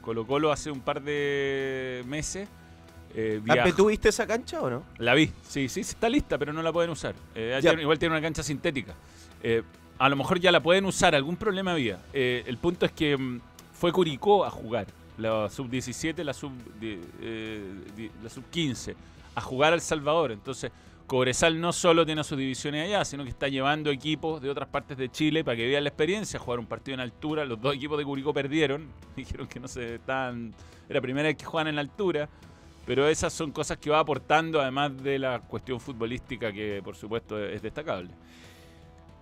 [0.02, 2.48] Colo Colo hace un par de meses.
[3.15, 4.84] Eh, Campe, viajó- ¿Tú viste esa cancha o no?
[4.97, 7.15] La vi, sí, sí, sí, está lista, pero no la pueden usar.
[7.34, 7.73] Eh, Ya.
[7.73, 8.93] igual tiene una cancha sintética.
[9.41, 9.63] Eh,
[9.97, 11.99] a lo mejor ya la pueden usar, algún problema había.
[12.13, 13.39] Eh, el punto es que mm,
[13.73, 18.95] fue Curicó a jugar, la sub-17, la sub die- eh, sub-15,
[19.36, 20.32] a jugar al Salvador.
[20.32, 20.71] Entonces,
[21.08, 24.97] Cobresal no solo tiene sus divisiones allá, sino que está llevando equipos de otras partes
[24.97, 27.45] de Chile para que vean la experiencia, jugar un partido en altura.
[27.45, 30.54] Los dos equipos de Curicó perdieron, dijeron que no se estaban...
[30.89, 32.28] Era la primera vez que juegan en altura.
[32.86, 37.39] Pero esas son cosas que va aportando, además de la cuestión futbolística, que por supuesto
[37.43, 38.12] es destacable.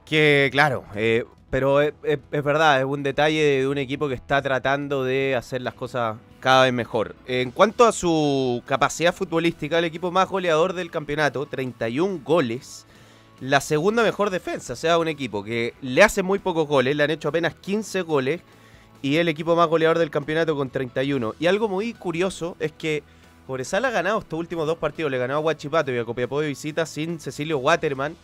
[0.06, 4.16] Que claro, eh, pero es, es- es verdad, es un detalle de un equipo que
[4.16, 7.16] está tratando de hacer las cosas cada vez mejor.
[7.26, 12.86] En cuanto a su capacidad futbolística, el equipo más goleador del campeonato, 31 goles,
[13.40, 17.04] la segunda mejor defensa, o sea, un equipo que le hace muy pocos goles, le
[17.04, 18.42] han hecho apenas 15 goles
[19.02, 21.36] y el equipo más goleador del campeonato con 31.
[21.40, 23.04] Y algo muy curioso es que
[23.48, 26.48] Cobresal ha ganado estos últimos dos partidos, le ganó a Huachipato y a Copiapó de
[26.48, 28.16] visita sin Cecilio Waterman.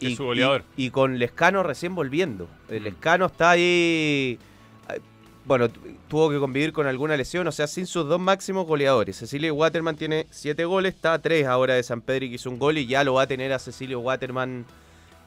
[0.00, 0.64] Es su goleador.
[0.76, 2.48] y- y con Lescano recién volviendo.
[2.68, 2.82] El.
[2.84, 4.38] Lescano está ahí.
[4.90, 5.00] eh,
[5.46, 9.18] Bueno, tu- tuvo que convivir con alguna lesión, o sea, sin sus dos máximos goleadores.
[9.18, 12.58] Cecilio Waterman tiene siete goles, está a tres ahora de San Pedro que hizo un
[12.58, 14.64] gol y ya lo va a tener a Cecilio Waterman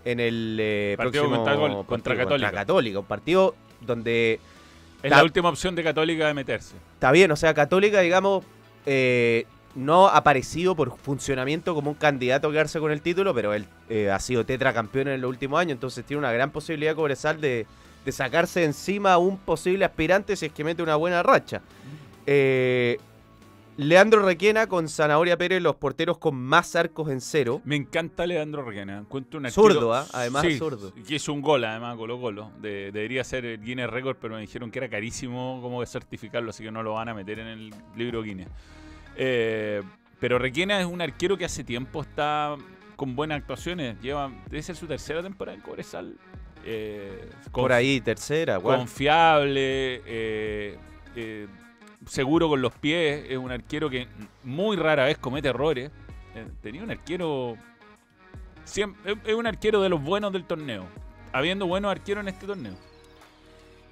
[0.05, 2.51] en el eh, Partido próximo contra Gol- contra partido Católica.
[2.51, 2.99] Católica.
[2.99, 4.39] Un partido donde
[5.03, 6.75] Es la última opción de Católica de meterse.
[6.95, 8.43] Está bien, o sea, Católica, digamos,
[8.87, 9.45] eh,
[9.75, 13.65] no ha aparecido por funcionamiento como un candidato a quedarse con el título, pero él
[13.89, 17.67] eh, ha sido tetracampeón en los últimos años, entonces tiene una gran posibilidad Cobresal de,
[18.05, 21.61] de sacarse de encima a un posible aspirante si es que mete una buena racha.
[22.25, 22.97] Eh,
[23.77, 27.61] Leandro Requena con Zanahoria Pérez, los porteros con más arcos en cero.
[27.63, 28.97] Me encanta Leandro Requena.
[28.97, 30.05] Encuentro un Zurdo, ¿ah?
[30.13, 30.91] Además, Sí, zurdo.
[31.07, 32.51] Que hizo un gol, además, Colo Colo.
[32.59, 36.63] De- debería ser el Guinness Record, pero me dijeron que era carísimo como certificarlo, así
[36.63, 38.47] que no lo van a meter en el libro Guinness.
[39.15, 39.83] Eh,
[40.19, 42.55] pero Requena es un arquero que hace tiempo está
[42.95, 43.99] con buenas actuaciones.
[44.01, 46.15] Lleva, debe ser su tercera temporada en Cobresal.
[46.65, 48.79] Eh, Por ahí, tercera, cuarta.
[48.79, 50.77] confiable, eh,
[51.15, 51.47] eh,
[52.07, 54.07] seguro con los pies, es un arquero que
[54.43, 55.91] muy rara vez comete errores.
[56.35, 57.55] Eh, tenía un arquero,
[58.65, 60.85] es- un arquero de los buenos del torneo,
[61.31, 62.73] habiendo buenos arqueros en este torneo.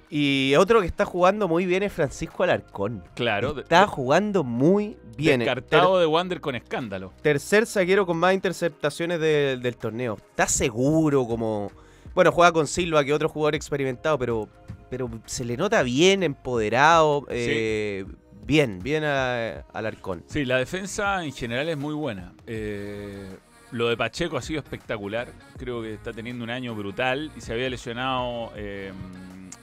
[0.08, 3.02] Y otro que está jugando muy bien es Francisco Alarcón.
[3.16, 5.40] Claro, Está jugando muy bien.
[5.40, 7.12] descartado de Wander con escándalo.
[7.22, 10.16] tercer zaguero con más interceptaciones de- del torneo.
[10.16, 11.72] Está seguro como...
[12.14, 14.48] Bueno, juega con Silva, que otro jugador experimentado, pero,
[14.90, 17.26] pero se le nota bien, empoderado.
[17.30, 18.04] eh,
[18.46, 20.22] Bien, bien al Arcón.
[20.28, 22.32] Sí, la defensa en general es muy buena.
[22.46, 23.26] Eh,
[23.72, 25.26] lo de Pacheco ha sido espectacular.
[25.58, 28.92] Creo que está teniendo un año brutal y se había lesionado eh,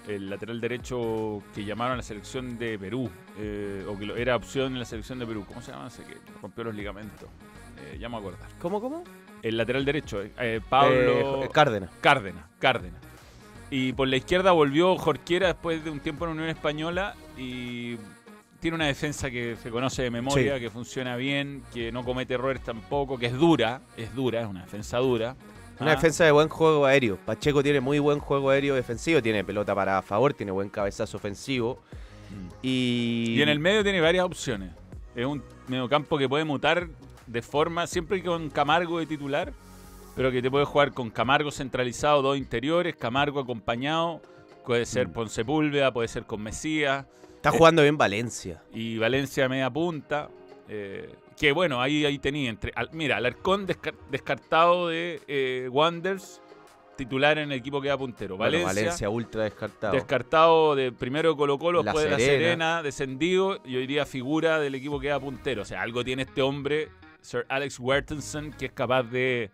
[0.09, 3.09] el lateral derecho que llamaron a la selección de Perú,
[3.39, 5.45] eh, o que lo- era opción en la selección de Perú.
[5.47, 5.88] ¿Cómo se llama?
[5.89, 7.29] que rompió los ligamentos.
[7.79, 8.39] Eh, ya me acuerdo.
[8.59, 9.05] ¿Cómo, cómo?
[9.41, 11.89] El lateral derecho, eh, Pablo Eh, Cárdenas.
[12.01, 13.01] Cárdenas, Cárdenas.
[13.75, 17.95] Y por la izquierda volvió Jorquera después de un tiempo en Unión Española y
[18.59, 20.62] tiene una defensa que se conoce de memoria, Sí.
[20.62, 24.62] que funciona bien, que no comete errores tampoco, que es dura, es dura, es una
[24.62, 25.36] defensa dura.
[25.79, 27.17] Una Ah, defensa de buen juego aéreo.
[27.25, 31.81] Pacheco tiene muy buen juego aéreo defensivo, tiene pelota para favor, tiene buen cabezazo ofensivo.
[32.62, 34.69] Y, Y en el medio tiene varias opciones.
[35.15, 36.89] Es un mediocampo que puede mutar
[37.25, 39.51] de forma, siempre con Camargo de titular,
[40.15, 44.21] pero que te puede jugar con Camargo centralizado, dos interiores, Camargo acompañado,
[44.65, 45.13] puede ser Mm.
[45.13, 47.06] Ponce Púlveda, puede ser con Mesías.
[47.36, 48.63] está jugando bien Valencia.
[48.73, 50.30] y Valencia media punta.
[50.69, 52.49] eh, que bueno, ahí, ahí tenía.
[52.49, 56.41] Entre, al- mira, Alarcón descar- descartado de eh, Wanders,
[56.95, 58.38] titular en el equipo que da puntero.
[58.38, 59.93] Bueno, Valencia, Valencia ultra descartado.
[59.93, 62.38] descartado de primero de Colo Colo, La después de La Serena.
[62.43, 65.63] Serena, descendido y hoy día figura del equipo que da puntero.
[65.63, 66.88] O sea, algo tiene este hombre,
[67.21, 69.52] Sir Alex Wertensen, que es capaz de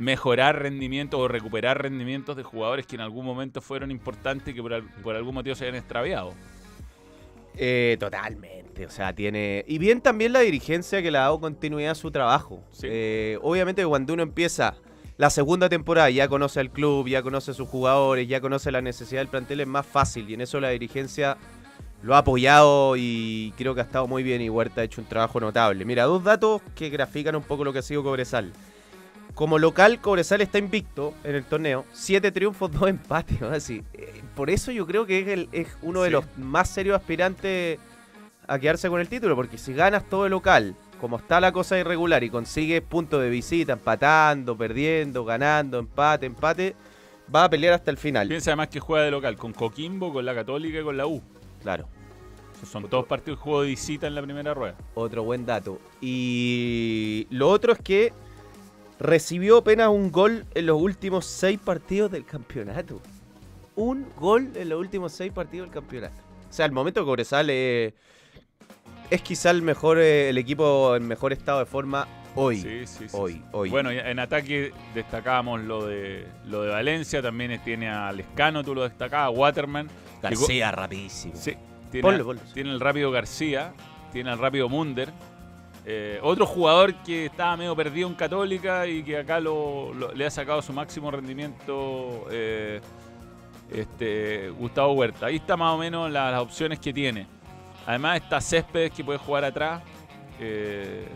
[0.00, 4.62] mejorar rendimientos o recuperar rendimientos de jugadores que en algún momento fueron importantes y que
[4.62, 6.32] por, al- por algún motivo se habían extraviado.
[7.56, 9.64] Eh, totalmente, o sea, tiene...
[9.68, 12.64] Y bien también la dirigencia que le ha dado continuidad a su trabajo.
[12.72, 12.86] Sí.
[12.88, 14.74] Eh, obviamente cuando uno empieza
[15.18, 18.80] la segunda temporada, ya conoce al club, ya conoce a sus jugadores, ya conoce la
[18.80, 20.30] necesidad del plantel, es más fácil.
[20.30, 21.36] Y en eso la dirigencia
[22.02, 25.06] lo ha apoyado y creo que ha estado muy bien y Huerta ha hecho un
[25.08, 25.84] trabajo notable.
[25.84, 28.50] Mira, dos datos que grafican un poco lo que ha sido Cobresal.
[29.34, 31.84] Como local, Cobresal está invicto en el torneo.
[31.92, 33.40] Siete triunfos, dos empates.
[33.40, 33.48] ¿no?
[33.48, 36.96] Así, eh, por eso yo creo que es, el- es uno de los más serios
[36.96, 37.78] aspirantes
[38.46, 39.36] a quedarse con el título.
[39.36, 43.30] Porque si ganas todo el local, como está la cosa irregular y consigues puntos de
[43.30, 46.74] visita, empatando, perdiendo, ganando, empate, empate,
[47.34, 48.28] va a pelear hasta el final.
[48.28, 51.22] Piensa además que juega de local con Coquimbo, con la Católica y con la U.
[51.62, 51.86] Claro.
[52.70, 54.74] Son todos partidos de juego de visita en la primera rueda.
[54.94, 55.80] Otro buen dato.
[56.00, 58.12] Y lo otro es que
[59.00, 63.00] recibió apenas un gol en los últimos seis partidos del campeonato.
[63.76, 66.14] Un gol en los últimos seis partidos del campeonato.
[66.48, 67.94] O sea, el momento que Cobresal eh,
[69.10, 72.60] es quizá el mejor, eh, el equipo en mejor estado de forma hoy.
[72.60, 73.42] Sí, sí, sí.
[73.52, 73.70] Hoy.
[73.70, 78.82] Bueno, en ataque destacábamos lo de lo de Valencia, también tiene a Lescano, tú lo
[78.82, 79.88] destacabas, Waterman.
[80.22, 81.32] García rapidísimo.
[81.36, 81.54] Sí,
[81.90, 82.42] tiene, Ponlo, a- ponlo.
[82.52, 83.72] tiene el rápido García,
[84.12, 85.10] tiene al rápido Munder.
[85.86, 90.30] Eh, otro jugador que estaba medio perdido en Católica y que acá lo, le ha
[90.30, 92.80] sacado su máximo rendimiento eh,
[93.72, 95.26] este, Gustavo Huerta.
[95.26, 97.26] Ahí está más o menos la- las opciones que tiene.
[97.86, 99.82] Además está Céspedes que puede jugar atrás.
[100.38, 101.06] eh,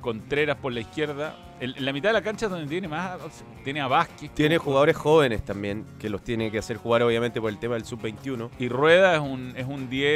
[0.00, 1.34] Contreras por la izquierda.
[1.60, 3.18] En, la mitad de la cancha es donde tiene más.
[3.64, 4.30] Tiene a Vázquez.
[4.30, 7.74] que Tiene jugadores jóvenes también, que los tiene que hacer jugar obviamente por el tema
[7.74, 8.50] del sub-21.
[8.58, 10.08] Y Rueda es un, es un 10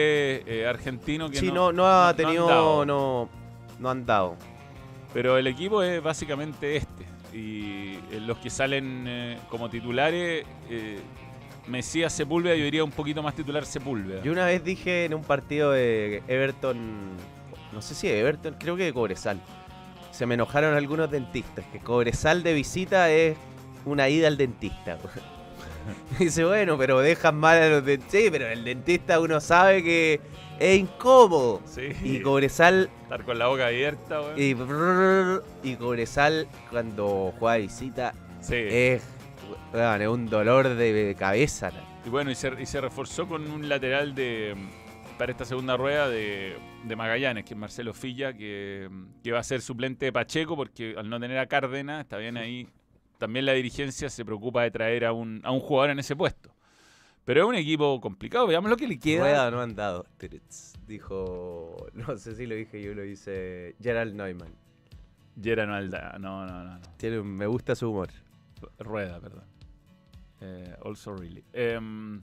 [0.46, 2.87] eh, argentino que Sí, no, no, no ha no tenido, dado.
[2.87, 3.28] no,
[3.78, 4.37] no han dado.
[5.12, 7.05] Pero el equipo es básicamente este.
[7.33, 11.00] Y eh, los que salen eh, como titulares, eh,
[11.66, 14.22] Mesías Sepúlveda, yo diría un poquito más titular Sepúlveda.
[14.22, 16.76] Yo una vez dije en un partido de Everton,
[17.72, 19.40] no sé si de Everton, creo que de Cobresal.
[20.12, 23.37] Se me enojaron algunos dentistas, que Cobresal de visita es
[23.85, 24.98] una ida al dentista.
[26.18, 28.20] Dice, bueno, pero dejan mal a los dentistas.
[28.22, 30.20] Sí, pero el dentista uno sabe que
[30.61, 31.61] es incómodo.
[31.64, 31.88] Sí.
[32.05, 34.35] Y Cobresal Estar con la boca abierta, weón.
[34.40, 38.57] y, brrr, y Cobresal cuando juega visita Sí.
[38.57, 39.03] es,
[39.72, 41.72] es un dolor de cabeza.
[42.05, 44.55] Y bueno, y se, y se reforzó con un lateral de
[45.22, 48.90] para esta segunda rueda de, de Magallanes, que es Marcelo Filla, que,
[49.22, 52.37] que va a ser suplente de Pacheco, porque al no tener a Cárdenas, está bien
[52.37, 52.66] ahí.
[53.18, 56.50] También la dirigencia se preocupa de traer a un, a un jugador en ese puesto.
[57.24, 59.20] Pero es un equipo complicado, veamos lo que le queda.
[59.22, 60.06] Rueda no han dado.
[60.88, 64.56] Dijo, no sé si lo dije yo, lo dice Gerald Neumann.
[65.37, 66.80] No Alda, no, no, no, no.
[66.96, 68.08] Tiene, un- me gusta su humor.
[68.80, 69.44] Rueda, perdón.
[70.40, 71.44] Eh, also really.
[71.52, 72.18] Em,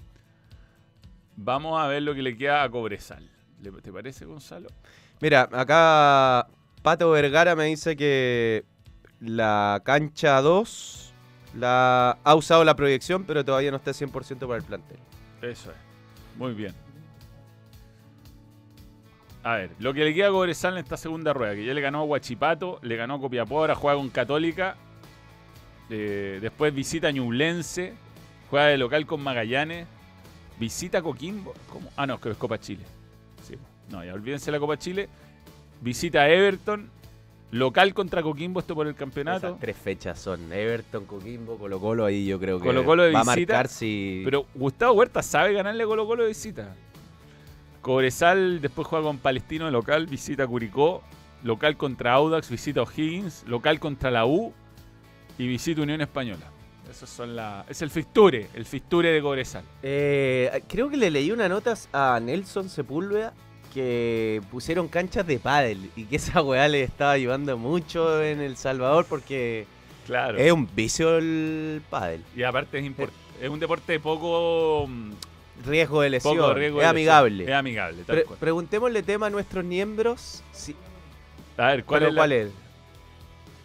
[1.42, 3.30] vamos a ver lo que le queda a Cobresal.
[3.62, 4.68] ¿Le- ¿Te parece, Gonzalo?
[5.22, 6.48] Mira, acá
[6.82, 8.66] Pato Vergara me dice que
[9.20, 11.14] la cancha 2
[11.56, 15.00] la ha usado la proyección, pero todavía no está 100% para el plantel.
[15.42, 15.78] Eso es.
[16.38, 16.74] Muy bien.
[19.44, 21.82] A ver, lo que le queda a Cobresal en esta segunda rueda, que ya le
[21.82, 24.76] ganó a Huachipato, le ganó a Copiapó, ahora juega con Católica,
[25.90, 27.94] eh, después visita a Ñublense,
[28.50, 29.88] juega de local con Magallanes,
[30.60, 31.90] visita Coquimbo, ¿cómo?
[31.96, 32.84] Ah, no, que es Copa Chile.
[33.48, 33.56] Sí,
[33.90, 35.10] no, ya olvídense la Copa Chile,
[35.82, 36.90] visita Everton,
[37.52, 39.48] local contra Coquimbo, esto por el campeonato.
[39.48, 43.24] Esas tres fechas son Everton, Coquimbo, Colo Colo, ahí yo creo que de va a
[43.24, 44.22] marcar si...
[44.26, 46.76] Pero Gustavo Huerta sabe ganarle a Colo Colo de visita.
[47.82, 51.02] Cobresal después juega con Palestino de local, visita Curicó,
[51.44, 54.54] local contra Audax, visita O'Higgins, local contra la U
[55.38, 56.52] y visita Unión Española.
[56.90, 59.64] Esos son la, es el fixture, el fixture de Cobresal.
[59.84, 63.34] Eh, creo que le leí una nota a Nelson Sepúlveda
[63.74, 68.58] que pusieron canchas de pádel y que esa weá le estaba ayudando mucho en El
[68.58, 69.68] Salvador porque
[70.08, 70.40] Claro.
[70.40, 72.24] es un vicio el pádel.
[72.36, 75.12] y aparte es, import- es un deporte de poco, mm,
[75.68, 77.16] Riesgo de lesión, poco riesgo es de lesión.
[77.16, 77.44] amigable.
[77.44, 78.40] Es amigable, tal Pre- cual.
[78.40, 80.42] preguntémosle tema a nuestros miembros.
[80.54, 80.76] Si,
[81.58, 82.48] A ver, ¿cuál es la- ¿cuál es?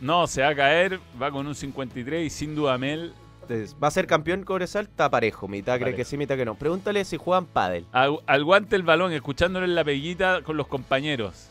[0.00, 3.88] No, se va a caer, va con un 53 y sin duda Mel Entonces, ¿Va
[3.88, 4.84] a ser campeón Cobresal?
[4.86, 5.48] Está parejo.
[5.48, 5.96] Mitad cree Parejo.
[5.96, 6.54] que sí, mitad que no.
[6.56, 7.86] Pregúntale si juegan pádel.
[7.92, 11.50] Al, al guante el balón, escuchándole la peguita con los compañeros.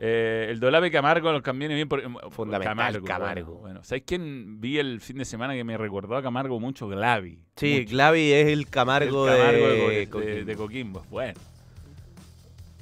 [0.00, 3.46] Eh, el Dolape Camargo los cambios bien por Fundamental, Camargo.
[3.54, 3.80] Bueno, bueno.
[3.84, 6.86] ¿sabes quién vi el fin de semana que me recordó a Camargo mucho?
[6.86, 7.40] Glavi.
[7.56, 7.90] Sí, Mucho.
[7.90, 10.46] Glavi es el Camargo, El Camargo de, de, Co- de- Coquimbo.
[10.46, 11.06] de Coquimbo.
[11.10, 11.40] Bueno.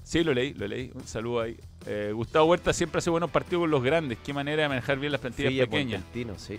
[0.03, 0.91] Sí, lo leí, lo leí.
[0.95, 1.57] Un saludo ahí.
[1.87, 4.18] Eh, Gustavo Huerta siempre hace buenos partidos con los grandes.
[4.25, 6.03] Qué manera de manejar bien las plantillas Filla pequeñas.
[6.37, 6.59] Sí.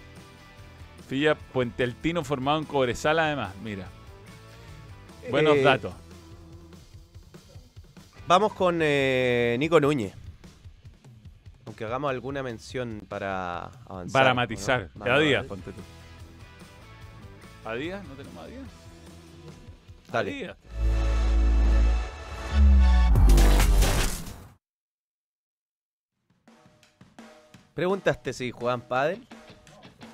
[1.07, 3.53] Filla Puente Altino formado en Cobresal, además.
[3.63, 3.87] Mira.
[5.29, 5.93] Buenos Eh, datos.
[8.27, 10.13] Vamos con eh, Nico Núñez.
[11.65, 14.11] Aunque hagamos alguna mención para avanzar.
[14.13, 14.35] Para ¿o no?
[14.35, 14.89] matizar.
[14.95, 15.81] Vamos a Díaz, ponte tú.
[17.65, 18.03] ¿A Díaz?
[18.07, 18.63] ¿No tenemos a Díaz?
[20.09, 20.31] A Dale.
[20.31, 20.57] Díaz.
[27.77, 29.21] Preguntaste si jugaban pádel.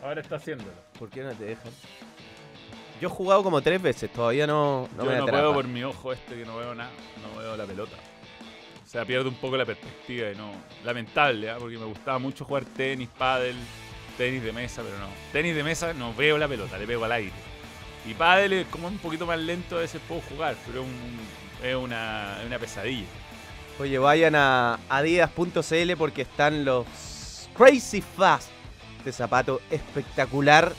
[0.03, 0.73] Ahora está haciéndolo.
[0.99, 1.71] ¿Por qué no te dejan?
[2.99, 5.39] Yo he jugado como tres veces, todavía no, no Yo me no atrapa.
[5.39, 7.95] puedo por mi ojo este que no veo nada, no veo la pelota.
[8.85, 10.51] O sea, pierdo un poco la perspectiva y no.
[10.83, 11.55] Lamentable, ¿ah?
[11.57, 13.55] porque me gustaba mucho jugar tenis, pádel,
[14.17, 15.07] tenis de mesa, pero no.
[15.31, 17.31] Tenis de mesa no veo la pelota, le pego al aire.
[18.05, 21.65] Y pádel es como un poquito más lento, a veces puedo jugar, pero es, un-
[21.65, 23.07] es una, es una pesadilla.
[23.79, 26.85] Oye, vayan a adidas.cl porque están los
[27.57, 28.49] Crazy Fast
[29.05, 30.73] de zapato espectacular.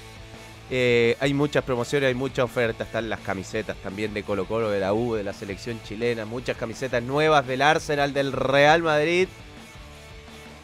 [0.70, 2.86] Eh, hay muchas promociones, hay muchas ofertas.
[2.86, 6.24] Están las camisetas también de Colo Colo, de la U, de la selección chilena.
[6.24, 9.28] Muchas camisetas nuevas del Arsenal, del Real Madrid.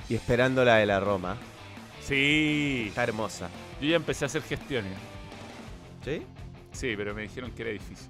[0.09, 1.37] Y esperando la de la Roma.
[2.03, 3.49] Sí, Está hermosa.
[3.81, 4.93] yo ya empecé a hacer gestiones.
[6.05, 6.23] ¿Sí?
[6.73, 8.09] Sí, pero me dijeron que era difícil.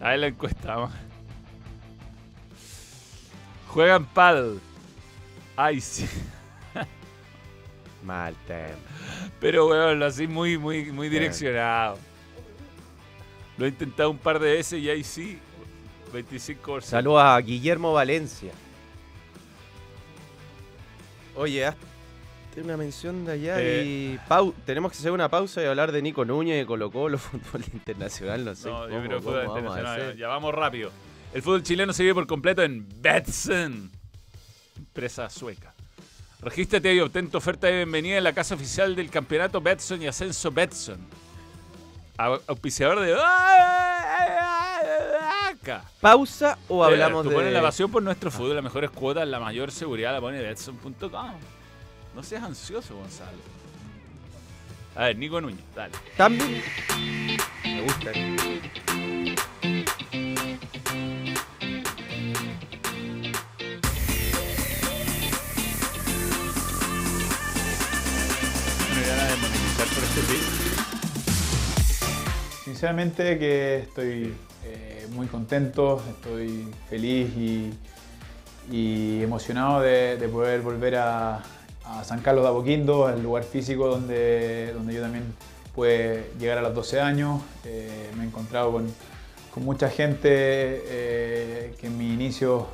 [0.00, 0.92] A ver la encuesta, vamos.
[3.68, 4.60] Juegan paddle.
[5.56, 6.06] Ay, sí.
[8.04, 8.76] Mal tema.
[9.40, 11.98] Pero, weón, lo así muy, muy, muy direccionado.
[13.56, 15.38] Lo he intentado un par de veces y ahí sí.
[16.12, 16.80] 25%.
[16.82, 18.52] Saludos a Guillermo Valencia.
[21.36, 23.82] Oye, hazte una mención de allá Eh.
[23.84, 27.18] y pau tenemos que hacer una pausa y hablar de Nico Núñez, de Colo Colo,
[27.18, 28.68] fútbol internacional, no sé.
[28.68, 30.00] No, yo creo cómo fútbol vamos internacional.
[30.00, 30.16] hacer.
[30.16, 30.90] Ya vamos rápido.
[31.32, 33.90] El fútbol chileno se vive por completo en Betson,
[34.94, 35.74] empresa sueca.
[36.40, 40.06] Regístrate y obtén tu oferta de bienvenida en la casa oficial del campeonato Betson y
[40.06, 40.98] Ascenso Betson.
[42.16, 43.16] Au- Auspiciador de.
[45.50, 45.82] Acá.
[46.00, 47.34] ¿Pausa o hablamos tú de.?
[47.34, 51.32] pones la pasión por nuestro fútbol, las mejores cuotas, la mayor seguridad la pone Betson.com.
[52.14, 53.38] No seas ansioso, Gonzalo.
[54.94, 55.94] A ver, Nico Núñez, dale.
[56.16, 56.62] También.
[57.64, 58.12] Me gusta.
[72.64, 74.32] Sinceramente que estoy
[74.64, 77.30] eh, muy contento, estoy feliz
[78.70, 81.42] y, emocionado de, de poder volver a,
[82.04, 85.24] San Carlos de Apoquindo, el lugar físico donde, donde yo también
[85.74, 87.42] pude llegar a los 12 años.
[87.64, 88.94] Eh, me he encontrado con,
[89.64, 92.68] mucha gente eh, que en mi inicio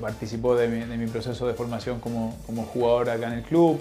[0.00, 3.80] participó de mi, de mi proceso de formación como, como jugador acá en el club.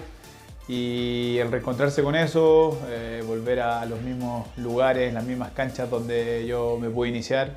[0.67, 6.45] Y el reencontrarse con eso, eh, volver a los mismos lugares, las mismas canchas donde
[6.45, 7.51] yo me pude iniciar,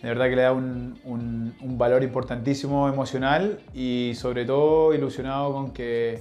[0.00, 5.52] de verdad que le da un, un- un valor importantísimo emocional y sobre todo ilusionado
[5.52, 6.20] con que,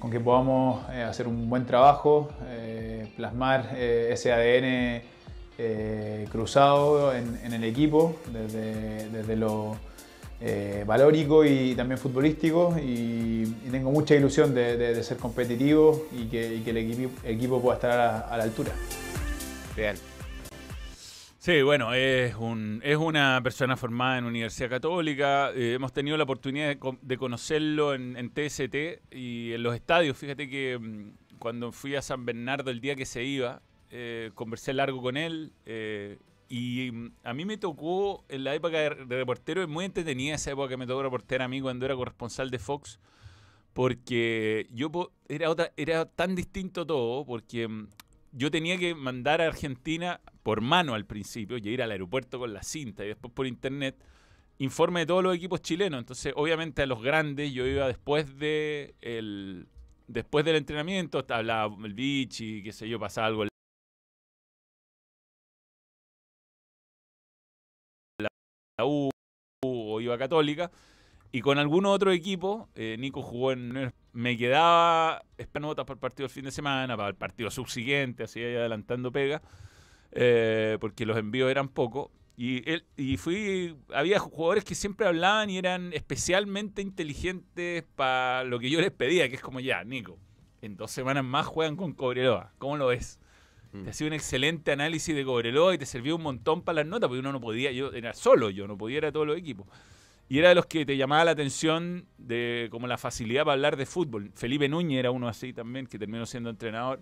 [0.00, 5.02] con que podamos eh, hacer un buen trabajo, eh, plasmar eh, ese ADN
[5.58, 9.76] eh, cruzado en, en el equipo, desde, desde lo
[10.44, 16.60] eh, valórico y también futbolístico y, tengo mucha ilusión de, ser competitivo y que, y
[16.60, 18.72] que el equipo, equipo pueda estar a, la altura.
[19.74, 19.94] Bien.
[21.38, 25.50] Sí, bueno, es, un, es una persona formada en Universidad Católica.
[25.54, 28.74] eh, hemos tenido la oportunidad de, co- de conocerlo en, en TST
[29.10, 30.16] y en los estadios.
[30.18, 34.72] Fíjate que mm, cuando fui a San Bernardo el día que se iba, eh, conversé
[34.74, 35.52] largo con él.
[35.66, 36.18] eh,
[36.52, 40.50] y mm, a mí me tocó en la época de, reportero, es muy entretenida esa
[40.50, 43.00] época que me tocó reportear a mí cuando era corresponsal de Fox.
[43.72, 44.90] Porque yo
[45.28, 47.88] era, otra, era tan distinto todo, porque mm,
[48.32, 52.52] yo tenía que mandar a Argentina por mano al principio y ir al aeropuerto con
[52.52, 53.96] la cinta y después por internet
[54.58, 56.00] informe de todos los equipos chilenos.
[56.00, 59.68] Entonces, obviamente a los grandes yo iba después de el
[60.06, 63.51] después del entrenamiento, hablaba el Vichy, qué sé yo, pasaba algo
[68.80, 69.10] U
[69.64, 70.70] o iba Católica.
[71.30, 73.92] Y con algún otro equipo, eh, Nico jugó en.
[74.12, 78.24] Me quedaba esperando notas para el partido del fin de semana, para el partido subsiguiente,
[78.24, 79.40] así adelantando pega,
[80.10, 82.10] eh, porque los envíos eran pocos.
[82.36, 83.76] Y, él, y fui.
[83.94, 89.28] Había jugadores que siempre hablaban y eran especialmente inteligentes para lo que yo les pedía,
[89.30, 90.18] que es como ya, Nico,
[90.60, 92.52] en dos semanas más juegan con Cobreloa.
[92.58, 93.21] ¿Cómo lo ves?
[93.72, 93.84] Mm.
[93.84, 97.08] Te hacía un excelente análisis de Cobreloa y te servía un montón para las notas,
[97.08, 99.66] porque uno no podía, yo era solo yo, no podía ir a todos los equipos.
[100.28, 103.76] Y era de los que te llamaba la atención de como la facilidad para hablar
[103.76, 104.30] de fútbol.
[104.34, 107.00] Felipe Núñez era uno así también, que terminó siendo entrenador.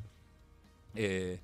[0.94, 1.40] Eh,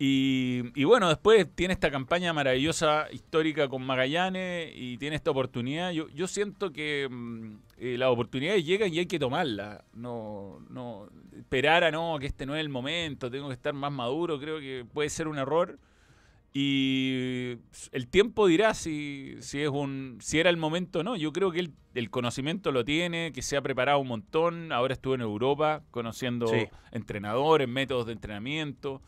[0.00, 5.90] Y, y bueno, después tiene esta campaña maravillosa, histórica con Magallanes y tiene esta oportunidad.
[5.90, 9.82] Yo, yo siento que mm, eh, las oportunidades llegan y hay que tomarlas.
[9.94, 13.90] No, no esperar a no, que este no es el momento, tengo que estar más
[13.90, 15.78] maduro, creo que puede ser un error.
[16.54, 17.56] Y
[17.92, 21.16] el tiempo dirá si, si es un si era el momento o no.
[21.16, 24.72] Yo creo que él, el conocimiento lo tiene, que se ha preparado un montón.
[24.72, 26.66] Ahora estuvo en Europa conociendo Sí.
[26.92, 29.02] entrenadores, métodos de entrenamiento.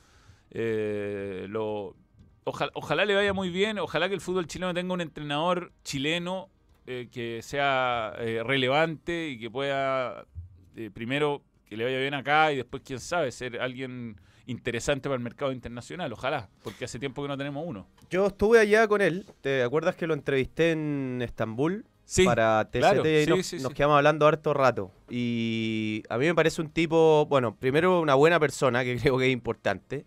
[0.51, 1.97] Eh, lo,
[2.45, 3.79] ojalá, ojalá le vaya muy bien.
[3.79, 6.49] Ojalá que el fútbol chileno tenga un entrenador chileno
[6.87, 10.27] eh, que sea eh, relevante y que pueda
[10.95, 15.23] primero que le vaya bien acá y después, quién sabe, ser alguien interesante para el
[15.23, 16.13] mercado internacional.
[16.13, 17.87] Ojalá, porque hace tiempo que no tenemos uno.
[18.11, 19.25] Yo estuve allá con él.
[19.41, 21.87] ¿Te acuerdas que lo entrevisté en Estambul?
[22.05, 24.91] Sí, para TCT claro, sí, nos, sí, nos quedamos hablando harto rato.
[25.09, 29.27] Y a mí me parece un tipo, bueno, primero una buena persona, que creo que
[29.27, 30.07] es importante.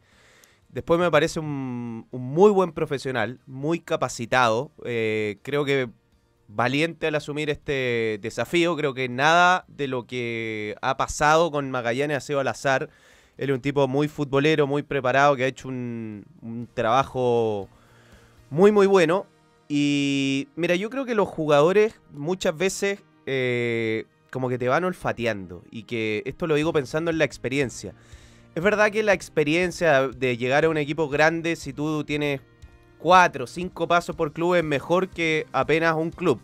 [0.74, 4.72] Después me parece un, muy buen profesional, muy capacitado.
[4.84, 5.90] eh, creo que
[6.48, 8.76] valiente al asumir este desafío.
[8.76, 12.90] Creo que nada de lo que ha pasado con Magallanes ha sido al azar.
[13.38, 17.70] Él es un tipo muy futbolero, muy preparado, que ha hecho un, un trabajo
[18.50, 19.26] muy, muy bueno.
[19.70, 25.64] Y mira, yo creo que los jugadores muchas veces eh, como que te van olfateando.
[25.72, 27.94] Y que esto lo digo pensando en la experiencia.
[28.56, 32.40] Es verdad que la experiencia de llegar a un equipo grande, si tú tienes
[33.00, 36.40] cuatro, cinco pasos por club, es mejor que apenas un club.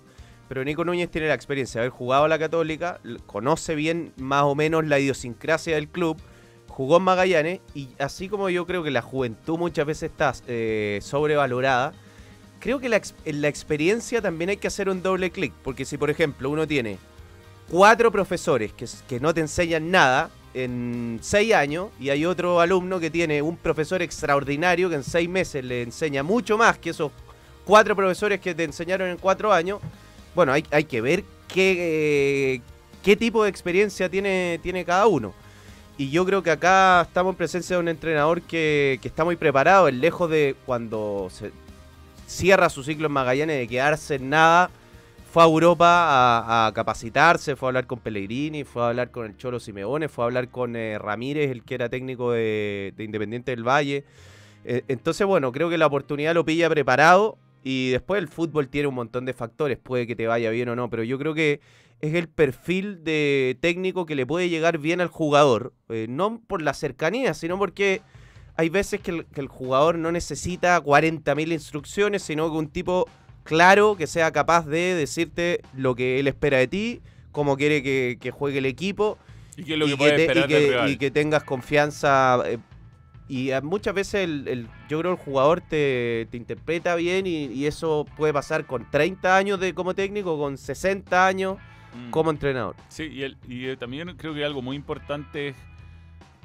[0.47, 4.41] Pero Nico Núñez tiene la experiencia de haber jugado a la Católica, conoce bien más
[4.43, 6.17] o menos la idiosincrasia del club,
[6.67, 10.97] jugó en Magallanes y así como yo creo que la juventud muchas veces está eh,
[11.03, 11.93] sobrevalorada,
[12.59, 15.95] creo que la, en la experiencia también hay que hacer un doble clic, porque si
[15.99, 16.97] por ejemplo uno tiene
[17.69, 23.09] cuatro profesores que no te enseñan nada en seis años y hay otro alumno que
[23.09, 27.11] tiene un profesor extraordinario que en seis meses le enseña mucho más que esos
[27.65, 29.79] cuatro profesores que te enseñaron en cuatro años,
[30.33, 32.61] bueno, hay, hay que ver qué, eh,
[33.03, 35.33] qué tipo de experiencia tiene, tiene cada uno.
[35.97, 39.35] Y yo creo que acá estamos en presencia de un entrenador que, que está muy
[39.35, 41.51] preparado, es lejos de cuando se
[42.25, 44.71] cierra su ciclo en Magallanes de quedarse en nada.
[45.31, 49.37] Fue a Europa a, capacitarse, fue a hablar con Pellegrini, fue a hablar con el
[49.37, 53.51] Cholo Simeone, fue a hablar con eh, Ramírez, el que era técnico de, de Independiente
[53.51, 54.05] del Valle.
[54.65, 58.87] Eh, entonces, bueno, creo que la oportunidad lo pilla preparado y después el fútbol tiene
[58.87, 61.59] un montón de factores, puede que te vaya bien o no, pero yo creo que
[62.01, 66.63] es el perfil de técnico que le puede llegar bien al jugador, eh, no por
[66.63, 68.01] la cercanía, sino porque
[68.55, 73.07] hay veces que el, que el jugador no necesita 40.000 instrucciones, sino que un tipo
[73.43, 78.17] claro que sea capaz de decirte lo que él espera de ti, cómo quiere que,
[78.19, 79.17] que juegue el equipo
[79.57, 80.89] ¿Y lo que puede te- y esperar que- del rival?
[80.89, 82.41] y que tengas confianza.
[82.45, 82.57] eh,
[83.27, 87.45] y a- muchas veces el, el- yo creo el jugador te, te interpreta bien y,
[87.45, 91.57] y eso puede pasar con 30 años de como técnico, con 60 años
[91.91, 92.11] Mm.
[92.11, 92.75] como entrenador.
[92.87, 95.55] Sí, y, el- y, eh, también creo que algo muy importante es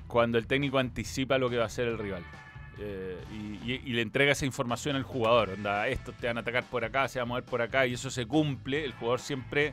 [0.06, 2.22] cuando el técnico anticipa lo que va a hacer el rival.
[2.78, 3.16] Eh,
[3.64, 5.50] y, le entrega esa información al jugador.
[5.50, 7.94] Onda, estos te van a atacar por acá, se van a mover por acá, y
[7.94, 8.84] eso se cumple.
[8.84, 9.72] El jugador siempre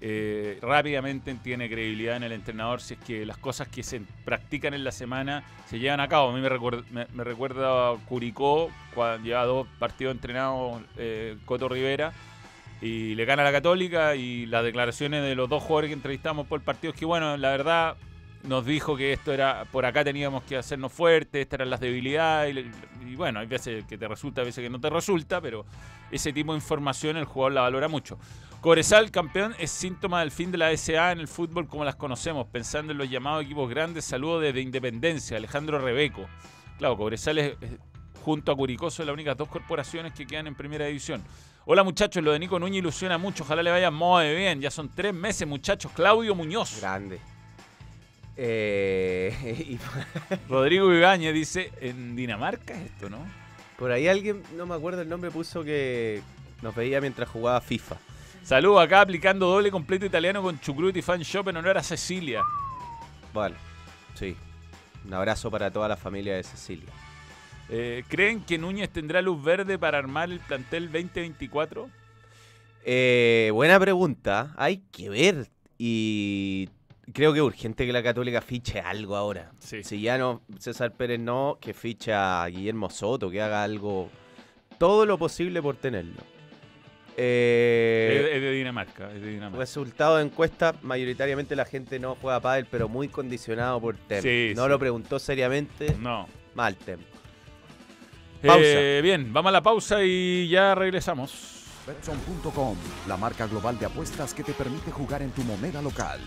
[0.00, 4.72] eh, rápidamente tiene credibilidad en el entrenador si es que las cosas que se practican
[4.72, 6.30] en la semana se llevan a cabo.
[6.30, 11.68] A mí me, recuerda, me recuerda a Curicó, cuando lleva dos partidos entrenados eh, Coto
[11.68, 12.12] Rivera
[12.80, 16.46] y le gana a la Católica y las declaraciones de los dos jugadores que entrevistamos
[16.46, 17.96] por el partido es que bueno, la verdad
[18.48, 22.56] nos dijo que esto era, por acá teníamos que hacernos fuertes, estas eran las debilidades
[22.56, 25.64] y, y bueno, hay veces que te resulta, a veces que no te resulta, pero
[26.10, 28.18] ese tipo de información el jugador la valora mucho.
[28.60, 32.46] Cobresal, campeón, es síntoma del fin de la SA en el fútbol como las conocemos,
[32.48, 36.26] pensando en los llamados equipos grandes, saludo desde Independencia, Alejandro Rebeco.
[36.78, 37.78] Claro, Cobresal es, es-
[38.24, 41.22] junto a Curicó son las únicas dos corporaciones que quedan en primera división.
[41.66, 44.88] Hola muchachos, lo de Nico Núñez ilusiona mucho, ojalá le vaya muy bien, ya son
[44.94, 46.80] tres meses muchachos, Claudio Muñoz.
[46.80, 47.20] Grande.
[48.40, 49.78] Eh, y
[50.48, 53.18] Rodrigo Ibáñez dice, en Dinamarca es esto, ¿no?
[53.78, 56.20] por ahí alguien, no me acuerdo el nombre, puso que
[56.62, 57.96] nos veía mientras jugaba FIFA.
[58.42, 62.42] Saludos acá aplicando doble completo italiano con Chucruti Fan Shop en honor a Cecilia.
[63.32, 63.54] Bueno,
[64.14, 64.36] sí.
[65.04, 66.88] Un abrazo para toda la familia de Cecilia.
[67.68, 71.88] Eh, ¿Creen que Núñez tendrá luz verde para armar el plantel 2024?
[72.84, 74.54] Eh, buena pregunta.
[74.56, 75.50] Hay que ver.
[75.78, 76.68] Y
[77.12, 79.52] creo que es urgente que la Católica fiche algo ahora.
[79.58, 79.82] Sí.
[79.84, 84.10] Si ya no, César Pérez no, que ficha a Guillermo Soto, que haga algo,
[84.78, 86.22] todo lo posible por tenerlo.
[87.20, 89.58] Eh, es, es de Dinamarca, es de Dinamarca.
[89.58, 94.22] Resultado de encuesta, mayoritariamente la gente no juega pádel, pero muy condicionado por Tem.
[94.22, 94.68] Sí, no sí.
[94.68, 96.28] lo preguntó seriamente, No.
[96.54, 96.98] mal Tem.
[98.40, 98.60] Pausa.
[98.62, 101.64] Eh, bien, vamos a la pausa y ya regresamos.
[101.88, 102.76] Betson.com,
[103.08, 106.20] la marca global de apuestas que te permite jugar en tu moneda local.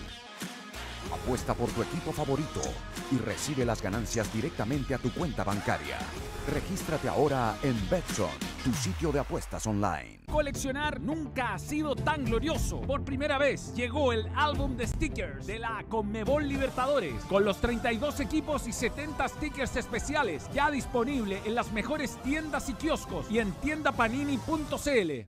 [1.12, 2.62] Apuesta por tu equipo favorito
[3.12, 5.98] y recibe las ganancias directamente a tu cuenta bancaria.
[6.52, 8.30] Regístrate ahora en Betson,
[8.64, 10.22] tu sitio de apuestas online.
[10.32, 12.82] Coleccionar nunca ha sido tan glorioso.
[12.82, 18.20] Por primera vez llegó el álbum de stickers de la Conmebol Libertadores con los 32
[18.22, 23.52] equipos y 70 stickers especiales ya disponible en las mejores tiendas y kioscos y en
[23.54, 25.28] tiendapanini.cl.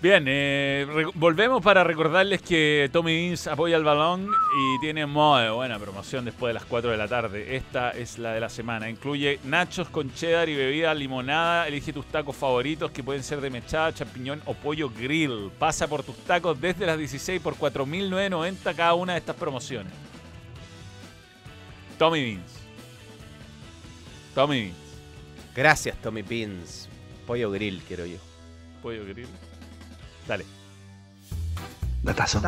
[0.00, 5.76] Bien, eh, volvemos para recordarles que Tommy Beans apoya el balón y tiene muy buena
[5.76, 7.56] promoción después de las 4 de la tarde.
[7.56, 8.88] Esta es la de la semana.
[8.88, 11.66] Incluye nachos con cheddar y bebida limonada.
[11.66, 15.50] Elige tus tacos favoritos que pueden ser de mechada, champiñón o pollo grill.
[15.58, 19.92] Pasa por tus tacos desde las 16 por 4.990 cada una de estas promociones.
[21.98, 22.52] Tommy Beans.
[24.32, 24.76] Tommy Beans.
[25.56, 26.88] Gracias, Tommy Pins.
[27.26, 28.18] Pollo grill, quiero yo.
[28.80, 29.26] Pollo grill.
[30.28, 30.44] Dale.
[32.02, 32.40] Datazo.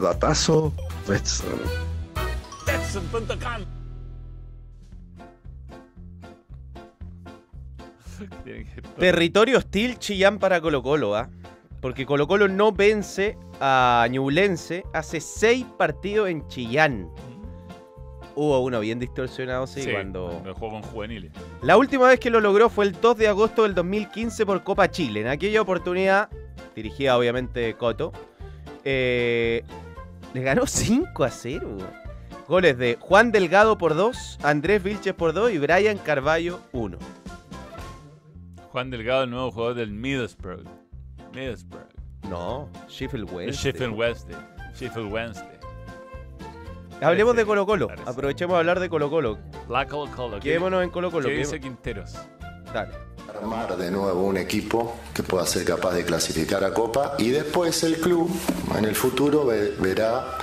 [0.00, 0.72] Datazo.
[1.06, 1.60] Betson.
[8.44, 11.28] Tiene que- Territorio hostil Chillán para Colo Colo, ¿ah?
[11.80, 17.08] Porque Colo Colo no vence a Ñublense hace seis partidos en Chillán.
[18.34, 20.28] Hubo uno bien distorsionado, sí, Sí, cuando...
[20.28, 21.32] cuando jugó con juveniles.
[21.62, 24.90] La última vez que lo logró fue el 2 de agosto del 2015 por Copa
[24.90, 25.20] Chile.
[25.22, 26.28] En aquella oportunidad,
[26.76, 28.12] dirigida obviamente Coto,
[28.84, 29.64] eh,
[30.34, 31.76] le ganó 5 a 0.
[32.46, 36.96] Goles de Juan Delgado por 2, Andrés Vilches por 2 y Brian Carballo 1.
[38.70, 40.62] Juan Delgado, el nuevo jugador del Middlesbrough.
[41.34, 41.86] Middlesbrough.
[42.28, 43.72] No, Sheffield El Wednesday.
[43.72, 44.36] Sheffield Wednesday.
[44.78, 45.56] Sheffield Wednesday.
[47.00, 47.88] Hablemos de Colo Colo.
[48.06, 49.38] Aprovechemos a hablar de Colo Colo.
[49.68, 50.36] La Colo Colo.
[50.36, 51.28] ¿Qué, Quedémonos en Colo Colo.
[51.28, 52.14] qué quedémonos- dice Quinteros?
[52.72, 52.92] Dale.
[53.40, 57.82] Armar de nuevo un equipo que pueda ser capaz de clasificar a Copa y después
[57.84, 58.30] el club
[58.76, 60.38] en el futuro ve- verá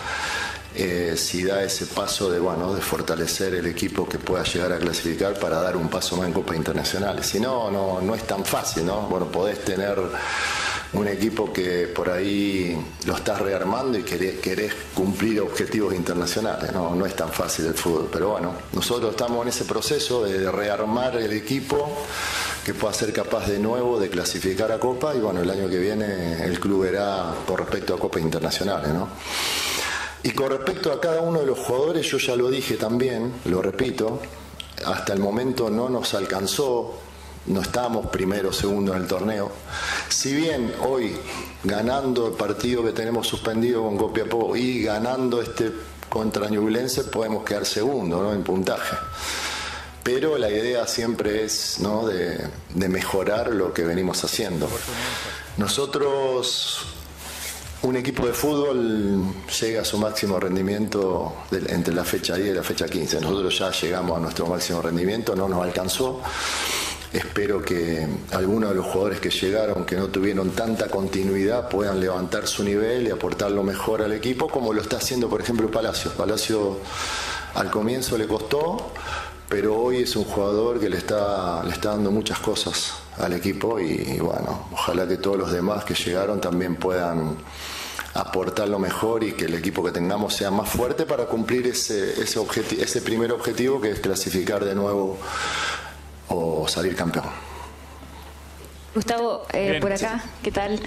[0.75, 4.79] eh, si da ese paso de bueno de fortalecer el equipo que pueda llegar a
[4.79, 7.27] clasificar para dar un paso más en Copa Internacionales.
[7.27, 9.01] Si no, no, no es tan fácil, ¿no?
[9.01, 9.99] Bueno, podés tener
[10.93, 12.75] un equipo que por ahí
[13.05, 16.71] lo estás rearmando y querés, querés cumplir objetivos internacionales.
[16.71, 20.51] No, no es tan fácil el fútbol, pero bueno, nosotros estamos en ese proceso de
[20.51, 21.87] rearmar el equipo
[22.65, 25.77] que pueda ser capaz de nuevo de clasificar a Copa y bueno, el año que
[25.77, 29.09] viene el club verá con respecto a Copas Internacionales, ¿no?
[30.23, 33.61] Y con respecto a cada uno de los jugadores, yo ya lo dije también, lo
[33.61, 34.21] repito,
[34.85, 36.97] hasta el momento no nos alcanzó,
[37.47, 39.51] no estábamos primero o segundo en el torneo.
[40.07, 41.13] Si bien hoy,
[41.65, 45.73] ganando el partido que tenemos suspendido con Copiapó y ganando este
[46.07, 48.33] contra Ñublense, podemos quedar segundo ¿no?
[48.33, 48.95] en puntaje.
[50.03, 52.05] Pero la idea siempre es ¿no?
[52.05, 54.69] de, mejorar lo que venimos haciendo.
[55.57, 56.85] Nosotros
[57.83, 59.23] un equipo de fútbol
[59.59, 63.21] llega a su máximo rendimiento entre la fecha 10 y la fecha 15.
[63.21, 66.21] Nosotros ya llegamos a nuestro máximo rendimiento, no nos alcanzó.
[67.13, 72.47] Espero que algunos de los jugadores que llegaron, que no tuvieron tanta continuidad, puedan levantar
[72.47, 76.11] su nivel y aportar lo mejor al equipo, como lo está haciendo, por ejemplo, Palacio.
[76.13, 76.79] Palacio
[77.53, 78.91] al comienzo le costó,
[79.53, 83.79] pero hoy es un jugador que le está, le está dando muchas cosas al equipo
[83.79, 87.37] y, bueno, ojalá que todos los demás que llegaron también puedan
[88.15, 92.19] aportar lo mejor y que el equipo que tengamos sea más fuerte para cumplir ese,
[92.19, 95.19] ese, objeti- ese primer objetivo que es clasificar de nuevo
[96.29, 97.25] o salir campeón.
[98.95, 100.79] Gustavo, eh, por acá, ¿qué tal?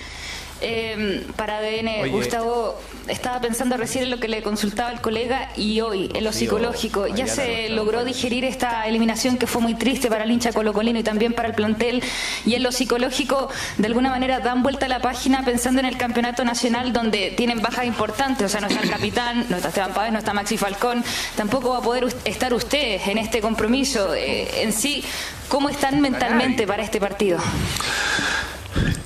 [0.60, 2.78] Eh, para ADN, Gustavo,
[3.08, 7.06] estaba pensando recién en lo que le consultaba el colega y hoy, en lo psicológico.
[7.06, 11.02] Ya se logró digerir esta eliminación que fue muy triste para el hincha colocolino y
[11.02, 12.02] también para el plantel.
[12.46, 15.96] Y en lo psicológico, de alguna manera, dan vuelta a la página pensando en el
[15.96, 18.46] campeonato nacional donde tienen bajas importantes.
[18.46, 21.04] O sea, no está el capitán, no está Esteban Páez, no está Maxi Falcón.
[21.36, 24.14] Tampoco va a poder estar usted en este compromiso.
[24.14, 25.04] Eh, en sí,
[25.48, 27.38] ¿cómo están mentalmente para este partido?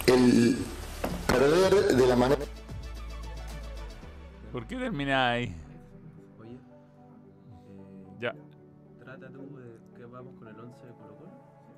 [0.06, 0.56] El
[1.32, 2.42] perder de la manera.
[4.52, 5.54] ¿Por qué termina ahí?
[6.38, 6.58] Oye,
[8.18, 8.34] Ya,
[8.98, 11.30] trata tú de que vamos con el 11 de Colo Colo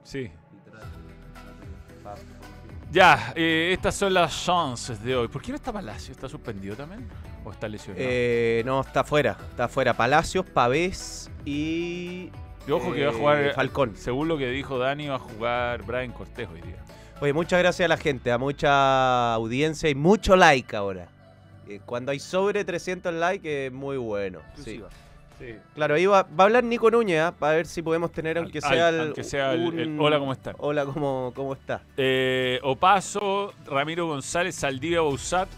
[0.04, 0.20] sí.
[0.20, 0.86] y trata,
[2.02, 5.28] trata de- Ya, eh, estas son las chances de hoy.
[5.28, 6.12] ¿Por qué no está Palacio?
[6.12, 7.08] ¿Está suspendido también?
[7.44, 8.04] ¿O está lesionado?
[8.06, 9.36] Eh, no, está fuera.
[9.50, 9.94] Está fuera.
[9.94, 12.30] Palacios, Pavés y.
[12.66, 13.54] y ojo que va a eh, jugar.
[13.54, 13.96] Falcón.
[13.96, 16.82] Según lo que dijo Dani, va a jugar Brian Cortés hoy día.
[17.22, 21.06] Oye, muchas gracias a la gente, a mucha audiencia y mucho like ahora.
[21.68, 24.40] Eh, Cuando hay sobre 300 likes es muy bueno.
[24.56, 24.82] Sí.
[25.38, 25.54] Sí.
[25.76, 27.32] Claro, ahí va, va a hablar Nico Núñez, ¿ah?
[27.38, 30.18] para ver si podemos tener, aunque Al- sea el, aunque sea el- el un- hola,
[30.18, 30.56] ¿cómo están?
[30.58, 31.80] Hola, ¿cómo, cómo está?
[31.96, 35.48] Eh, Opaso, Ramiro González, Saldivia Bausat,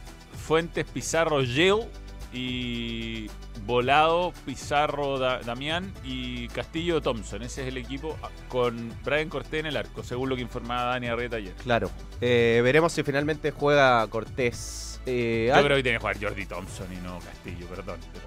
[0.46, 1.86] Fuentes Pizarro Yale
[2.34, 3.30] y
[3.64, 7.42] Volado Pizarro Da- Damián y Castillo Thompson.
[7.42, 10.90] Ese es el equipo ah, con Brian Cortés en el arco, según lo que informaba
[10.90, 11.54] Dani Arrieta ayer.
[11.62, 11.90] Claro.
[12.20, 15.00] Eh, veremos si finalmente juega Cortés.
[15.06, 17.98] Eh, Yo creo que tiene que jugar Jordi Thompson y no Castillo, perdón.
[18.12, 18.24] pero-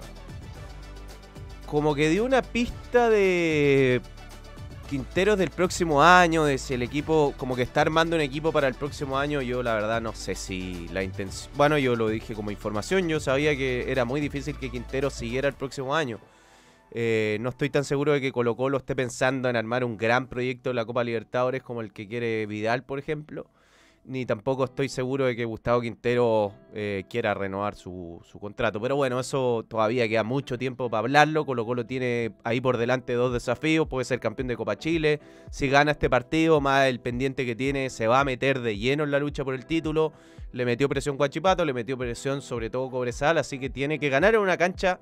[1.66, 4.00] como que dio una pista de
[4.88, 8.68] Quinteros del próximo año, de si el equipo, como que está armando un equipo para
[8.68, 11.52] el próximo año, yo la verdad no sé si la intención...
[11.58, 15.46] Bueno, yo lo dije como información, yo sabía que era muy difícil que Quinteros siguiera
[15.46, 16.18] el próximo año.
[16.90, 20.26] Eh, no estoy tan seguro de que Colo Colo esté pensando en armar un gran
[20.26, 23.46] proyecto de la Copa Libertadores como el que quiere Vidal, por ejemplo.
[24.08, 28.80] Ni tampoco estoy seguro de que Gustavo Quintero eh, quiera renovar su, su contrato.
[28.80, 31.44] Pero bueno, eso todavía queda mucho tiempo para hablarlo.
[31.44, 33.86] Colo Colo tiene ahí por delante dos desafíos.
[33.86, 35.20] Puede ser campeón de Copa Chile.
[35.50, 39.04] Si gana este partido, más el pendiente que tiene, se va a meter de lleno
[39.04, 40.14] en la lucha por el título.
[40.52, 43.36] Le metió presión Guachipato, le metió presión sobre todo Cobresal.
[43.36, 45.00] Así que tiene que ganar en una cancha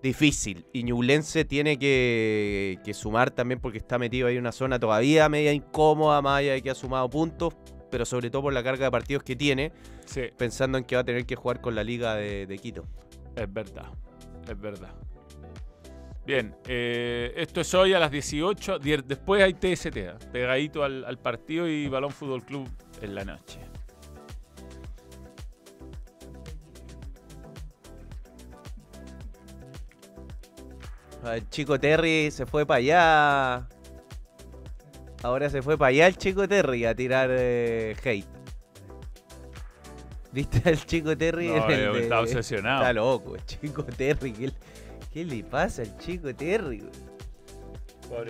[0.00, 0.64] difícil.
[0.72, 5.28] Y Ñublense tiene que, que sumar también porque está metido ahí en una zona todavía
[5.28, 7.56] media incómoda, más allá de que ha sumado puntos,
[7.94, 9.70] pero sobre todo por la carga de partidos que tiene,
[10.04, 12.84] Sí, pensando en que va a tener que jugar con la liga de, de Quito.
[13.36, 13.86] es verdad.
[14.48, 14.90] Es verdad.
[16.26, 18.80] Bien, eh, esto es hoy a las 18.
[18.80, 20.14] Dier- Después hay TST, ¿eh?
[20.32, 22.68] pegadito al, al partido y Balón Fútbol Club
[23.00, 23.60] en la noche.
[31.24, 33.68] El chico Terry se fue para allá.
[35.24, 38.26] Ahora se fue para allá el chico Terry a tirar eh, hate.
[40.32, 41.48] ¿Viste al chico Terry?
[41.48, 42.82] No, en el eh, de- está obsesionado.
[42.82, 44.32] Está loco, el chico Terry.
[44.34, 44.50] ¿Qué,
[45.12, 46.82] qué le pasa al chico Terry?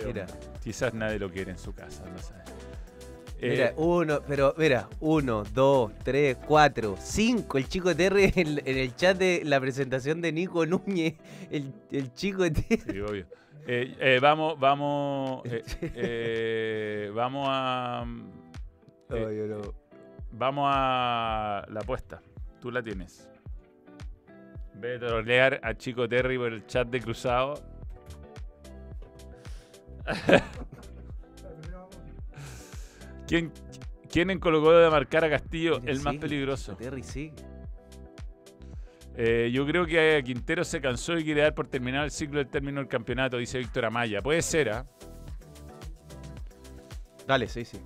[0.05, 0.25] Mira.
[0.63, 2.33] Quizás nadie lo quiere en su casa, no sé.
[3.41, 7.57] Eh, Mira, uno, pero mira, uno, dos, tres, cuatro, cinco.
[7.57, 11.15] El chico Terry en, en el chat de la presentación de Nico Núñez.
[11.51, 12.81] El, el chico Terry.
[12.93, 13.25] sí, obvio.
[13.67, 18.05] Eh, eh, vamos, vamos, eh, eh, vamos a,
[19.09, 19.61] No, Eh, yo no.
[20.31, 22.21] vamos a la apuesta.
[22.59, 23.27] Tú la tienes.
[24.75, 27.55] Ve a trolear a Chico Terry por el chat de Cruzado.
[33.27, 33.51] ¿Quién,
[34.11, 36.75] ¿Quién en Colo Colo de marcar a Castillo Mira, el más sí, peligroso?
[36.75, 37.31] Terry sí.
[39.17, 42.47] Eh, yo creo que Quintero se cansó y quiere dar por terminar el ciclo del
[42.47, 44.21] término del campeonato, dice Víctor Amaya.
[44.21, 44.85] Puede ser, ¿ah?
[47.25, 47.79] Dale, sí, sí.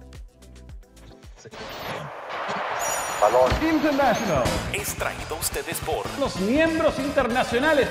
[3.61, 4.43] International.
[4.73, 7.87] Es traído a ustedes por Los miembros internacionales.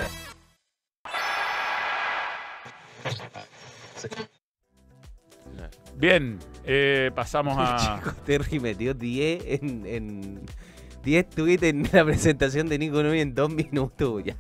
[5.94, 8.00] Bien, eh, pasamos El a.
[8.04, 10.46] chico Terry metió 10 en, en
[11.02, 14.22] 10 tweets en la presentación de Nico Núñez en dos minutos.
[14.24, 14.36] Ya.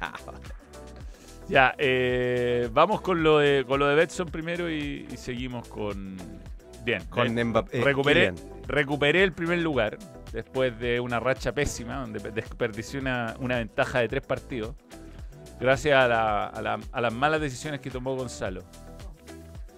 [1.48, 6.16] Ya, eh, vamos con lo de con lo de Betson primero y, y seguimos con.
[6.84, 8.34] Bien, Con eh, Mbappé, recuperé,
[8.66, 9.98] recuperé el primer lugar
[10.32, 14.74] después de una racha pésima donde pe- desperdicié una, una ventaja de tres partidos.
[15.60, 18.62] Gracias a, la- a la- a las malas decisiones que tomó Gonzalo.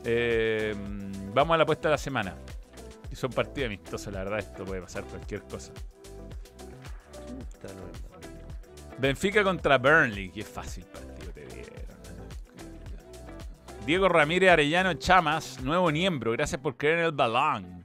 [0.05, 0.75] Eh,
[1.35, 2.35] vamos a la apuesta de la semana.
[3.11, 5.73] Y son partidos amistosos, la verdad, esto puede pasar cualquier cosa.
[8.99, 11.75] Benfica contra Burnley, que fácil partido te dieron.
[13.87, 17.81] Diego Ramírez Arellano Chamas, nuevo miembro, gracias por creer en el balón.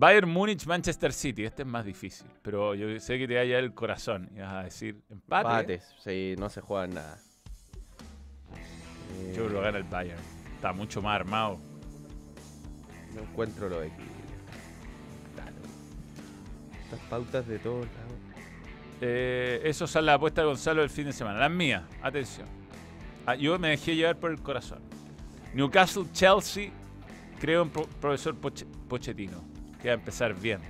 [0.00, 1.44] Bayern Múnich, Manchester City.
[1.44, 4.30] Este es más difícil, pero yo sé que te va a llevar el corazón.
[4.34, 5.48] Y vas a decir empate.
[5.50, 7.18] Empates, sí, no se juegan nada.
[9.28, 10.22] Yo creo que lo gana el Bayern.
[10.54, 11.58] Está mucho más armado.
[13.14, 14.19] No encuentro los equilibrios.
[16.90, 18.12] Estas pautas de todos lados.
[19.00, 21.38] Eh, esos son las apuestas de Gonzalo del fin de semana.
[21.38, 22.46] Las mías, atención.
[23.26, 24.80] Ah, yo me dejé llevar por el corazón.
[25.54, 26.70] Newcastle, Chelsea,
[27.38, 29.42] creo en pro- profesor Poche- Pochettino,
[29.80, 30.60] que va a empezar bien.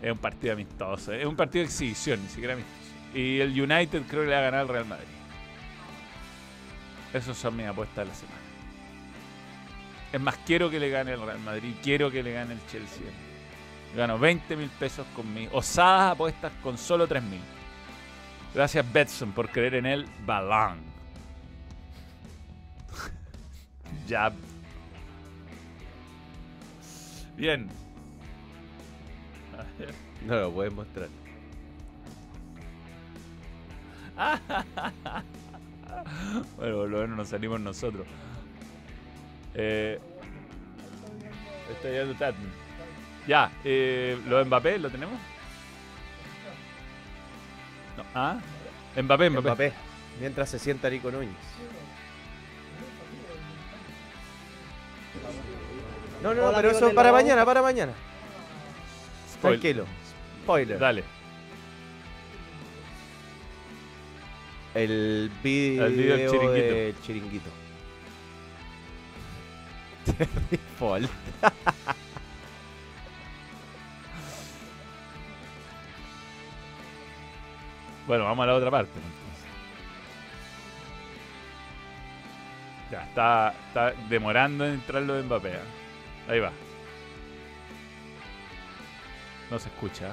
[0.00, 2.76] Es un partido amistoso, es un partido de exhibición, ni siquiera amistoso.
[3.14, 5.06] Y el United creo que le va a ganar al Real Madrid.
[7.12, 8.38] Esas son mis apuestas de la semana.
[10.12, 13.02] Es más, quiero que le gane el Real Madrid, quiero que le gane el Chelsea.
[13.94, 17.40] Gano 20 mil pesos con mis osadas apuestas con solo 3 mil.
[18.54, 20.78] Gracias Betson por creer en el balón.
[24.06, 24.32] ya.
[27.36, 27.68] Bien.
[30.26, 31.08] No lo puedes mostrar.
[36.56, 38.06] Bueno, por lo menos nos salimos nosotros.
[39.54, 39.98] Eh,
[41.72, 42.67] está llegando Tatman.
[43.28, 45.14] Ya, eh, ¿lo de Mbappé lo tenemos?
[47.96, 48.38] No, ¿Ah?
[48.96, 49.46] Mbappé, Mbappé.
[49.48, 49.72] Mbappé.
[50.18, 51.30] Mientras se sienta Rico Núñez.
[56.22, 57.92] No, no, Hola, pero eso para mañana, para mañana.
[59.30, 59.84] Spoil- Tranquilo.
[60.42, 60.78] Spoiler.
[60.78, 61.04] Dale.
[64.74, 66.74] El video, El video del chiringuito.
[66.74, 67.50] de chiringuito.
[70.50, 71.10] Default.
[78.08, 78.98] Bueno, vamos a la otra parte.
[82.90, 85.50] Ya, está, está demorando en entrar lo de Mbappé.
[85.50, 85.60] ¿eh?
[86.26, 86.50] Ahí va.
[89.50, 90.06] No se escucha.
[90.06, 90.12] ¿eh?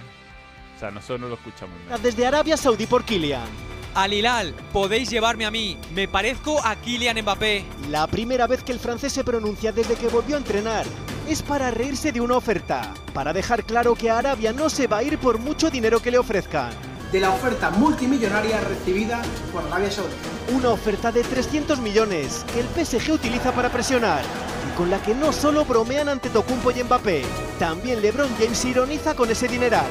[0.75, 1.73] O sea, nosotros no lo escuchamos.
[1.89, 1.97] ¿no?
[1.99, 3.47] Desde Arabia Saudí por Kylian.
[3.93, 5.77] Al Hilal, podéis llevarme a mí.
[5.93, 7.63] Me parezco a Kylian Mbappé.
[7.89, 10.85] La primera vez que el francés se pronuncia desde que volvió a entrenar
[11.29, 14.97] es para reírse de una oferta, para dejar claro que a Arabia no se va
[14.97, 16.94] a ir por mucho dinero que le ofrezcan.
[17.12, 20.14] De la oferta multimillonaria recibida por Arabia Saudí.
[20.56, 24.24] Una oferta de 300 millones que el PSG utiliza para presionar
[24.68, 27.24] y con la que no solo bromean ante Tocumpo y Mbappé,
[27.60, 29.88] también LeBron James ironiza con ese dineral.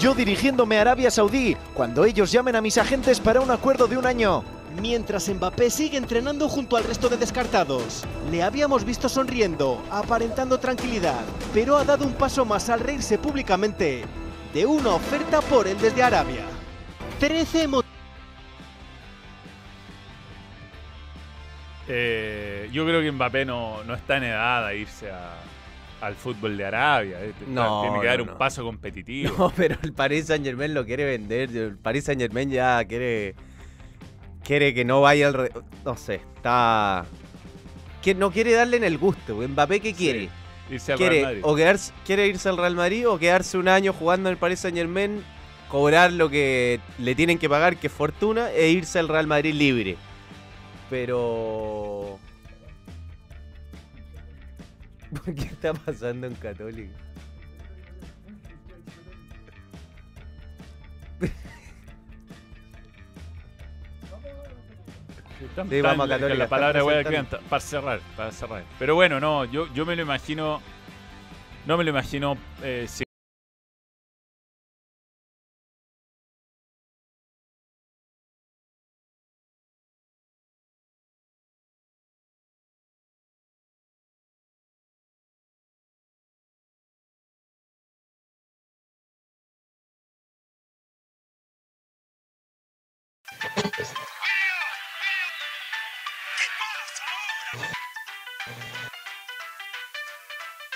[0.00, 3.98] Yo dirigiéndome a Arabia Saudí, cuando ellos llamen a mis agentes para un acuerdo de
[3.98, 4.42] un año.
[4.80, 8.04] Mientras Mbappé sigue entrenando junto al resto de descartados.
[8.30, 11.20] Le habíamos visto sonriendo, aparentando tranquilidad,
[11.52, 14.04] pero ha dado un paso más al reírse públicamente
[14.52, 16.44] de una oferta por él desde Arabia.
[17.18, 17.82] 13 mo-
[21.88, 25.34] Eh, yo creo que Mbappé no, no está en edad a irse a-
[26.00, 27.18] al fútbol de Arabia.
[27.48, 28.38] No, Tiene que dar no, un no.
[28.38, 29.34] paso competitivo.
[29.38, 31.50] No, pero el Paris Saint Germain lo quiere vender.
[31.54, 33.34] El Paris Saint Germain ya quiere.
[34.44, 35.34] Quiere que no vaya al.
[35.34, 35.52] re-
[35.84, 37.04] No sé, está.
[38.02, 39.34] Que no quiere darle en el gusto.
[39.36, 40.28] Mbappé, ¿qué quiere?
[40.70, 41.40] Irse al quiere, Real Madrid.
[41.44, 44.60] o quedarse, quiere irse al Real Madrid o quedarse un año jugando en el Paris
[44.60, 45.24] Saint Germain,
[45.68, 49.54] cobrar lo que le tienen que pagar, que es fortuna, e irse al Real Madrid
[49.54, 49.96] libre.
[50.88, 52.18] Pero.
[55.24, 56.92] ¿Qué está pasando en Católica?
[65.54, 67.30] Tan- Sí, tan- vamos a Católica, La palabra voy a presentando.
[67.38, 68.64] quedar para cerrar, para cerrar.
[68.78, 70.60] Pero bueno, no, yo, yo me lo imagino.
[71.66, 72.36] No me lo imagino.
[72.62, 72.86] eh,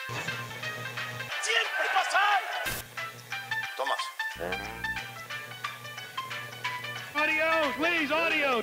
[0.06, 2.40] ¡Siempre pasar!
[3.76, 4.02] Tomás.
[7.14, 8.62] Audio, please, audio.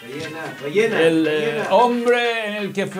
[0.00, 1.00] Rellena, rellena.
[1.00, 1.68] el eh, rellena.
[1.70, 2.90] hombre en el que.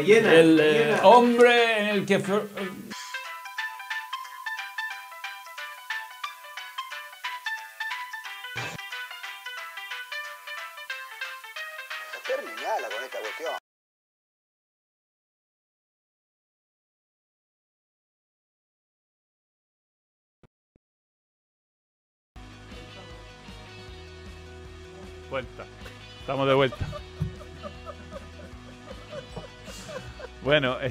[0.00, 0.40] Rellena, rellena.
[0.40, 2.20] El eh, hombre en el que...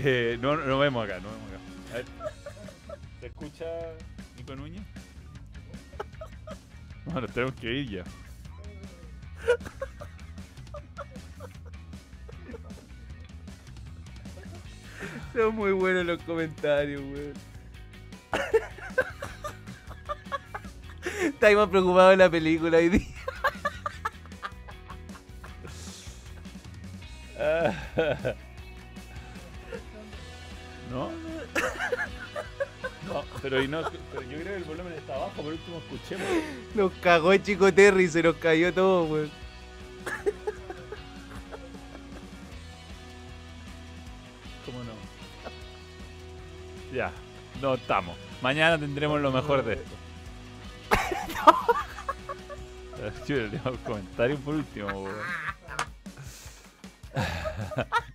[0.06, 1.60] eh, no, no vemos acá, no vemos acá.
[1.92, 2.06] A ver,
[3.20, 3.66] ¿Se escucha
[4.38, 4.82] Nico Núñez?
[7.06, 8.04] Bueno, tenemos que ir ya.
[15.34, 17.34] Son muy buenos los comentarios, weón.
[21.24, 23.08] Estáis más preocupado de la película hoy día.
[30.90, 31.10] ¿No?
[33.08, 33.82] No, pero, y no,
[34.12, 36.28] pero yo creo que el volumen está abajo, por último escuchemos.
[36.76, 39.32] Nos cagó el chico Terry, se nos cayó todo, weón.
[44.66, 44.92] ¿Cómo no?
[46.96, 47.12] Ya,
[47.62, 48.16] no estamos.
[48.42, 49.96] Mañana tendremos lo mejor de esto.
[53.28, 55.16] Yo le digo comentarios por último, weón.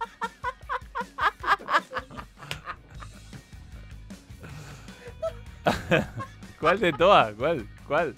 [6.60, 7.34] ¿Cuál de todas?
[7.34, 7.66] ¿Cuál?
[7.86, 8.14] ¿Cuál?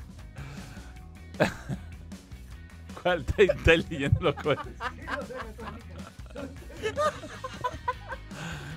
[3.03, 4.77] ¿Cuál está, está leyendo los comentarios?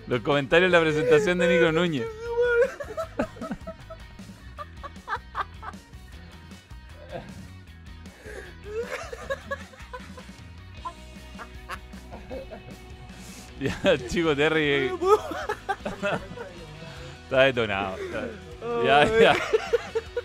[0.08, 2.08] Los comentarios de la presentación de Nico Núñez.
[13.60, 14.92] Ya, el chico Terry.
[17.26, 17.98] Está detonado.
[17.98, 18.49] está-
[18.86, 19.36] Ya, ya.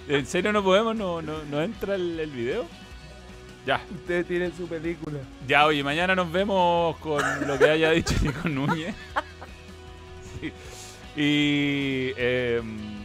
[0.09, 0.95] ¿En serio no podemos?
[0.97, 2.66] ¿No, no, no entra el, el video?
[3.66, 3.80] Ya.
[3.95, 5.18] Ustedes tienen su película.
[5.47, 8.95] Ya, oye, mañana nos vemos con lo que haya dicho Nico Núñez.
[10.41, 10.53] Sí.
[11.16, 12.12] Y.
[12.16, 13.05] em,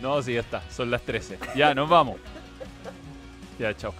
[0.00, 0.62] no, sí, ya está.
[0.70, 1.38] Son las 13.
[1.54, 2.16] Ya, nos vamos.
[3.58, 3.94] Ya, chao.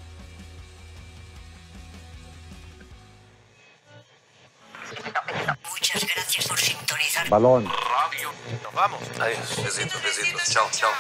[5.71, 7.29] Muchas gracias por sintonizar.
[7.29, 7.67] Balón.
[7.67, 8.33] Radio.
[8.63, 9.01] Nos vamos.
[9.21, 9.65] Adiós.
[9.65, 10.51] Besitos, besitos.
[10.51, 10.93] Chao, chao.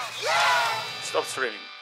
[1.03, 1.76] Stop streaming.